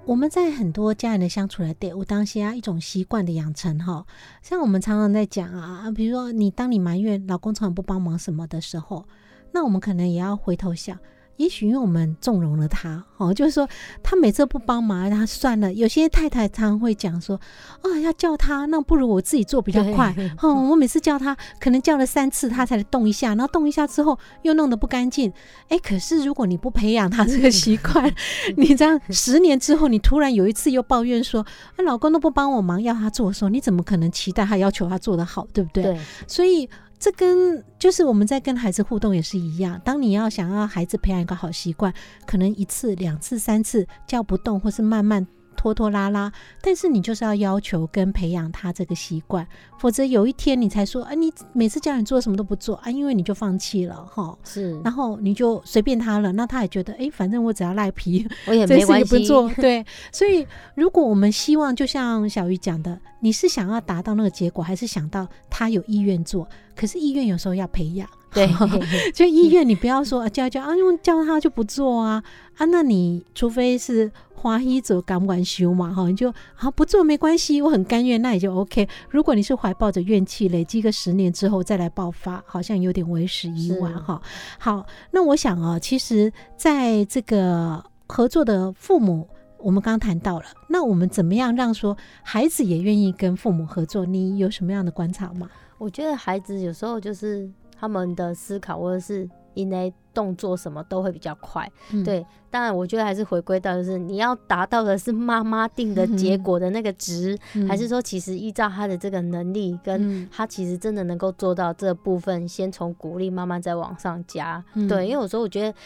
[0.06, 4.04] 我们在很多家人的相处来对我当下一种习惯的养成哈，
[4.42, 9.06] 像我们常常在讲啊，比如说你当你埋怨老公常常不帮忙什么的时候，
[9.52, 10.98] 那我们可能也要回头想。
[11.36, 13.68] 也许因为我们纵容了他，哦，就是说
[14.02, 15.72] 他每次不帮忙，他算了。
[15.72, 17.40] 有些太太常会讲说，
[17.82, 20.14] 啊，要叫他，那不如我自己做比较快。
[20.40, 25.32] 哦，我每次叫他，可能叫了三次，他才动一下，然后动一下之后又弄得不干净。
[25.68, 28.12] 哎，可是如果你不培养他这个习惯，
[28.56, 31.40] 你这样十年之后，你突然有一次又抱怨说，
[31.76, 35.82] 啊，老公都不帮我忙，要他做的时候，你怎么可能期待他要求他做得好，对不对？
[35.82, 36.68] 对，所以。
[36.98, 39.80] 这跟就是我们在跟孩子互动也是一样。
[39.84, 41.92] 当你要想要孩子培养一个好习惯，
[42.26, 45.26] 可能一次、两次、三次叫不动，或是慢慢。
[45.56, 46.30] 拖拖拉拉，
[46.60, 49.46] 但是你就是要要求跟培养他这个习惯，
[49.78, 54.36] 否则有一天你才说，啊，你每次叫你做什么都不做啊，因为你就放弃了哈。
[54.42, 59.16] 是，然后你就随便他了，那他也觉得，哎，反正我只要赖皮，我也没关系。
[59.16, 59.86] 不做， 对。
[60.12, 66.46] 所以，如果我们希望，就像小鱼讲的，你是想要达到那个结果，还是想到他有意愿做？
[66.76, 68.08] 可是意愿有时候要培养。
[68.32, 68.48] 对，
[69.14, 72.22] 就意愿，你不要说叫叫啊，因为叫他就不做啊
[72.56, 74.10] 啊，那你除非是。
[74.36, 75.90] 花一者敢不敢修嘛？
[75.90, 78.86] 哈，你就啊不做没关系，我很甘愿，那也就 OK。
[79.08, 84.20] 如果你是怀抱着怨气，累积个十年之后再来爆发，好像有点为时已晚哈。
[84.58, 94.04] 好，那我想啊，其实在这个合作的父母，我们刚刚谈到了，那我们怎么样让说孩子也愿意跟父母合作？
[94.04, 95.48] 你有什么样的观察吗？
[95.84, 99.28] 我觉得孩子有时候就是他们的思考或者是。
[99.54, 101.70] 因为动作什么都会比较快，
[102.04, 102.26] 对。
[102.50, 114.60] 当然，我觉得还是回归到就是你要达到的是妈妈定的结果的那个值，还是说其实依照他的这个能力，跟他其实真的能够做到这部分，先从鼓励慢慢再往上加。
[114.88, 115.78] 对，因为有时候我觉得。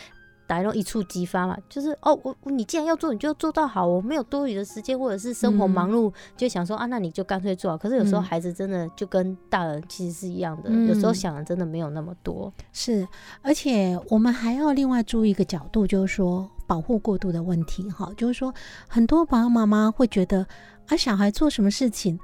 [0.48, 3.86] 打那种一触即发嘛，就是哦，我你既然要做，你就做到好。
[3.86, 7.76] 我没有多余的时间，或者是生活忙碌，就想说啊，那你就干脆做好。
[7.76, 12.50] 可是有时候孩子真的就跟大人其实是一样的，有时候想的真的没有那么多。
[12.72, 13.06] 是，
[13.42, 17.82] 而且我们还要另外注意一个角度，就是说保护过度的问题。
[17.90, 18.52] 哈，就是说
[18.88, 20.46] 很多爸爸妈妈会觉得
[20.86, 22.18] 啊，小孩做什么事情。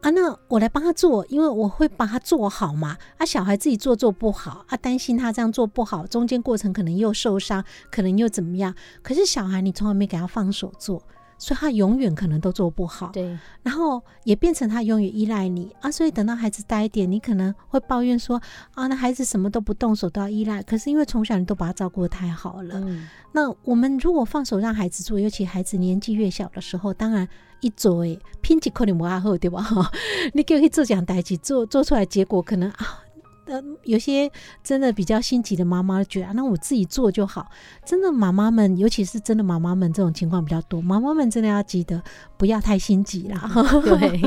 [0.00, 2.96] 啊，那我来帮他做，因为我会把他做好嘛。
[3.16, 8.72] 啊，小孩自己做做不好，啊，担心他这样做不好，中间过程可能又受伤，可能又怎么样。
[9.02, 11.02] 可是小孩你从来没给他放手做，
[11.36, 13.08] 所以他永远可能都做不好。
[13.08, 15.90] 对，然后也变成他永远依赖你啊。
[15.90, 18.40] 所以等到孩子大一点，你可能会抱怨说
[18.74, 20.62] 啊，那孩子什么都不动手都要依赖。
[20.62, 22.80] 可是因为从小你都把他照顾的太好了。
[22.86, 23.08] 嗯。
[23.32, 27.28] 那我们如果放手让孩子做，尤其孩子年纪越小的时候，当然。
[27.60, 29.62] 一做诶，品质可能无阿好，对吧？
[29.62, 29.90] 哈，
[30.34, 33.02] 你叫去做这样代志，做做出来结果可能啊，
[33.46, 34.30] 呃，有些
[34.62, 37.48] 真的比较心急的妈妈觉得，那我自己做就好。
[37.84, 40.82] 真的妈妈们，尤其是真的妈妈们，这种情况比较多。
[40.82, 42.02] 妈妈们真的要记得
[42.36, 43.50] 不要太心急啦。
[43.82, 44.20] 对，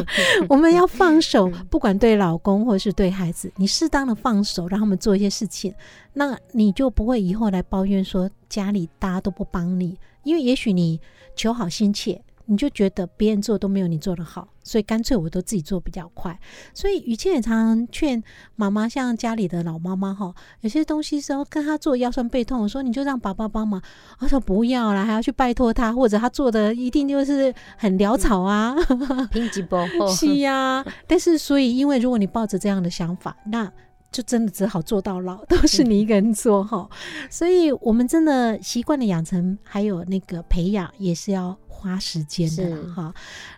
[0.49, 5.73] 我们要放手，不管对老公或是对孩子，你适当的放手，让他们做一些事情，
[6.13, 10.99] 那你就不会以后来抱怨说家里大家都不帮你，因为也许你
[11.35, 12.19] 求好心切。
[12.45, 16.37] 你就觉得别人做都没有你做的好，所以干脆我都自己做比较快。
[16.73, 18.21] 所以雨倩也常常劝
[18.55, 23.81] 妈妈，像家里的老妈妈哈，有些东西时候跟她做腰酸背痛，我说你就让爸爸帮忙。
[24.19, 28.75] 她说不要啦，还要去拜托他，或者他做的一定就是很潦草啊。
[29.31, 33.71] 拼几波 是呀，但是所以因为如果你抱着这样的想法，那
[34.11, 36.89] 就真的只好做到老， 都是你一个人做哈。
[37.29, 41.57] 所以我们真的习惯的养成，还有那个培养，也是要。
[41.73, 43.11] 花时间的哈，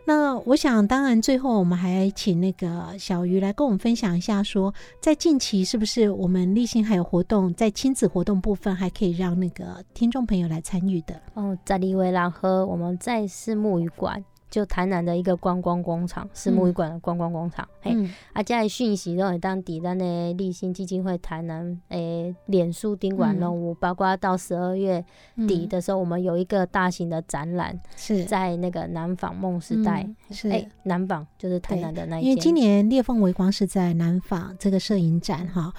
[0.05, 14.23] 那我想当然最后我们还请那个小鱼来跟我们分享一下，说在近期是不是我们立信还有活动，在亲子活动部分还可以让那个听众朋友来参与的哦，在利维兰和我们在世木鱼馆。
[14.53, 17.67] 就台南的一个观光工厂，是木鱼馆的观光工厂。
[17.81, 17.91] 嘿，
[18.33, 25.03] 啊，家里讯息都会当底咱的立新基金会台南诶，脸书宾馆任务，包括到十二月
[25.47, 28.25] 底的时候，我们有一个大型的展览，是。
[28.25, 30.47] 在那个南纺梦时代，是。
[30.51, 35.73] 诶，南纺就是台南的那一因为今年裂缝微光是在南纺这个摄影展哈，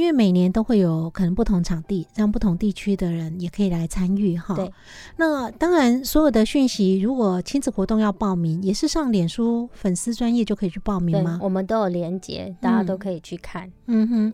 [0.00, 4.54] 因为每年都会有可能不同场地，让不同地区的人也可以来参与哈。
[4.54, 4.72] 对，
[5.16, 8.10] 那当然所有的讯息，如果亲子活动要。
[8.20, 11.38] 报名也是上脸书粉丝专业就可以去报名吗？
[11.40, 13.72] 我们都有连接，大家都可以去看。
[13.86, 14.32] 嗯哼，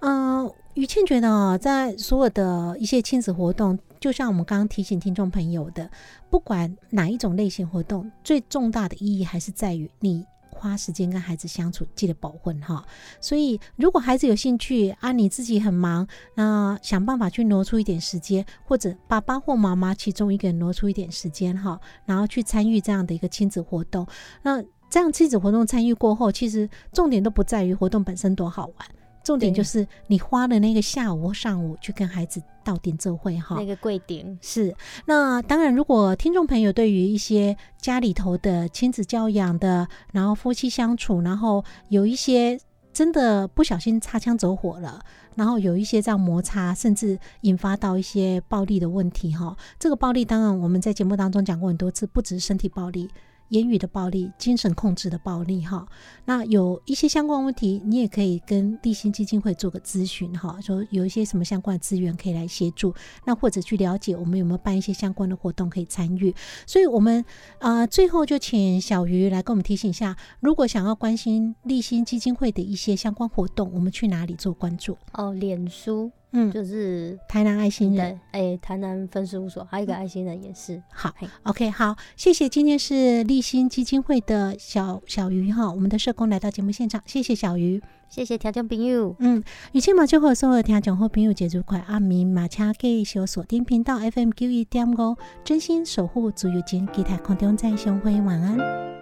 [0.00, 5.90] 嗯，于倩觉得啊，在所有的一些亲子活动，就像我们刚刚提醒听众朋友的，
[6.30, 10.24] 不管哪一种类型活动，最重大的意义还是在于你
[10.56, 12.84] 花时间跟孩子相处，记得保护哈。
[13.20, 24.06] 所以如果孩子有兴趣啊，你自己很忙，那想办法去挪出一点时间，或者爸爸或妈妈其中一个人挪出一点时间哈，然后去参与这样的一个亲子活动。
[24.42, 28.88] 那这样亲子活动参与过后，其实重点都不在于活动本身多好玩。
[29.26, 34.72] 重点就是你花了那个下午或上午去跟孩子到点这会哈，那个贵点是。
[35.04, 42.56] 那当然，如果听众朋友对于一些家里头的亲子教养的，然后夫妻相处，然后有一些
[42.92, 45.00] 真的不小心擦枪走火了，
[45.34, 49.56] 然后有一些这样摩擦，甚至引发到一些暴力的问题哈。
[49.76, 53.10] 这个暴力当然我们在节目当中讲过很多次，不只是身体暴力。
[53.48, 55.86] 言语的暴力、精神控制的暴力，哈，
[56.24, 62.94] 那有一些相关问题，你也可以跟立新基金会做个咨询，哈，说有一些什么相关的资源可以来协助，
[63.24, 66.34] 那或者去了解我们有没有办一些相关的活动可以参与。
[66.66, 67.24] 所以，我们
[67.58, 74.96] 啊，最后就请小鱼来跟我们提醒一下，如果想要关心立新基金会的一些相关活动，我们去哪里做关注？
[75.12, 76.10] 哦，脸书。
[76.32, 80.82] 嗯，就是台南爱心人，哎，台南分事务所还有一个爱心人也是。
[80.92, 81.10] 好
[81.44, 98.96] ，OK，好，谢谢，今天是立新基金会的小小鱼哈，我们的社工来到节目现场，谢谢小鱼，谢谢听众朋友，嗯，雨清马最后所有听众好朋友节日快阿明马车继续锁定频道 FM 九一点五，真心守护自由金，期待空中再相会，晚安。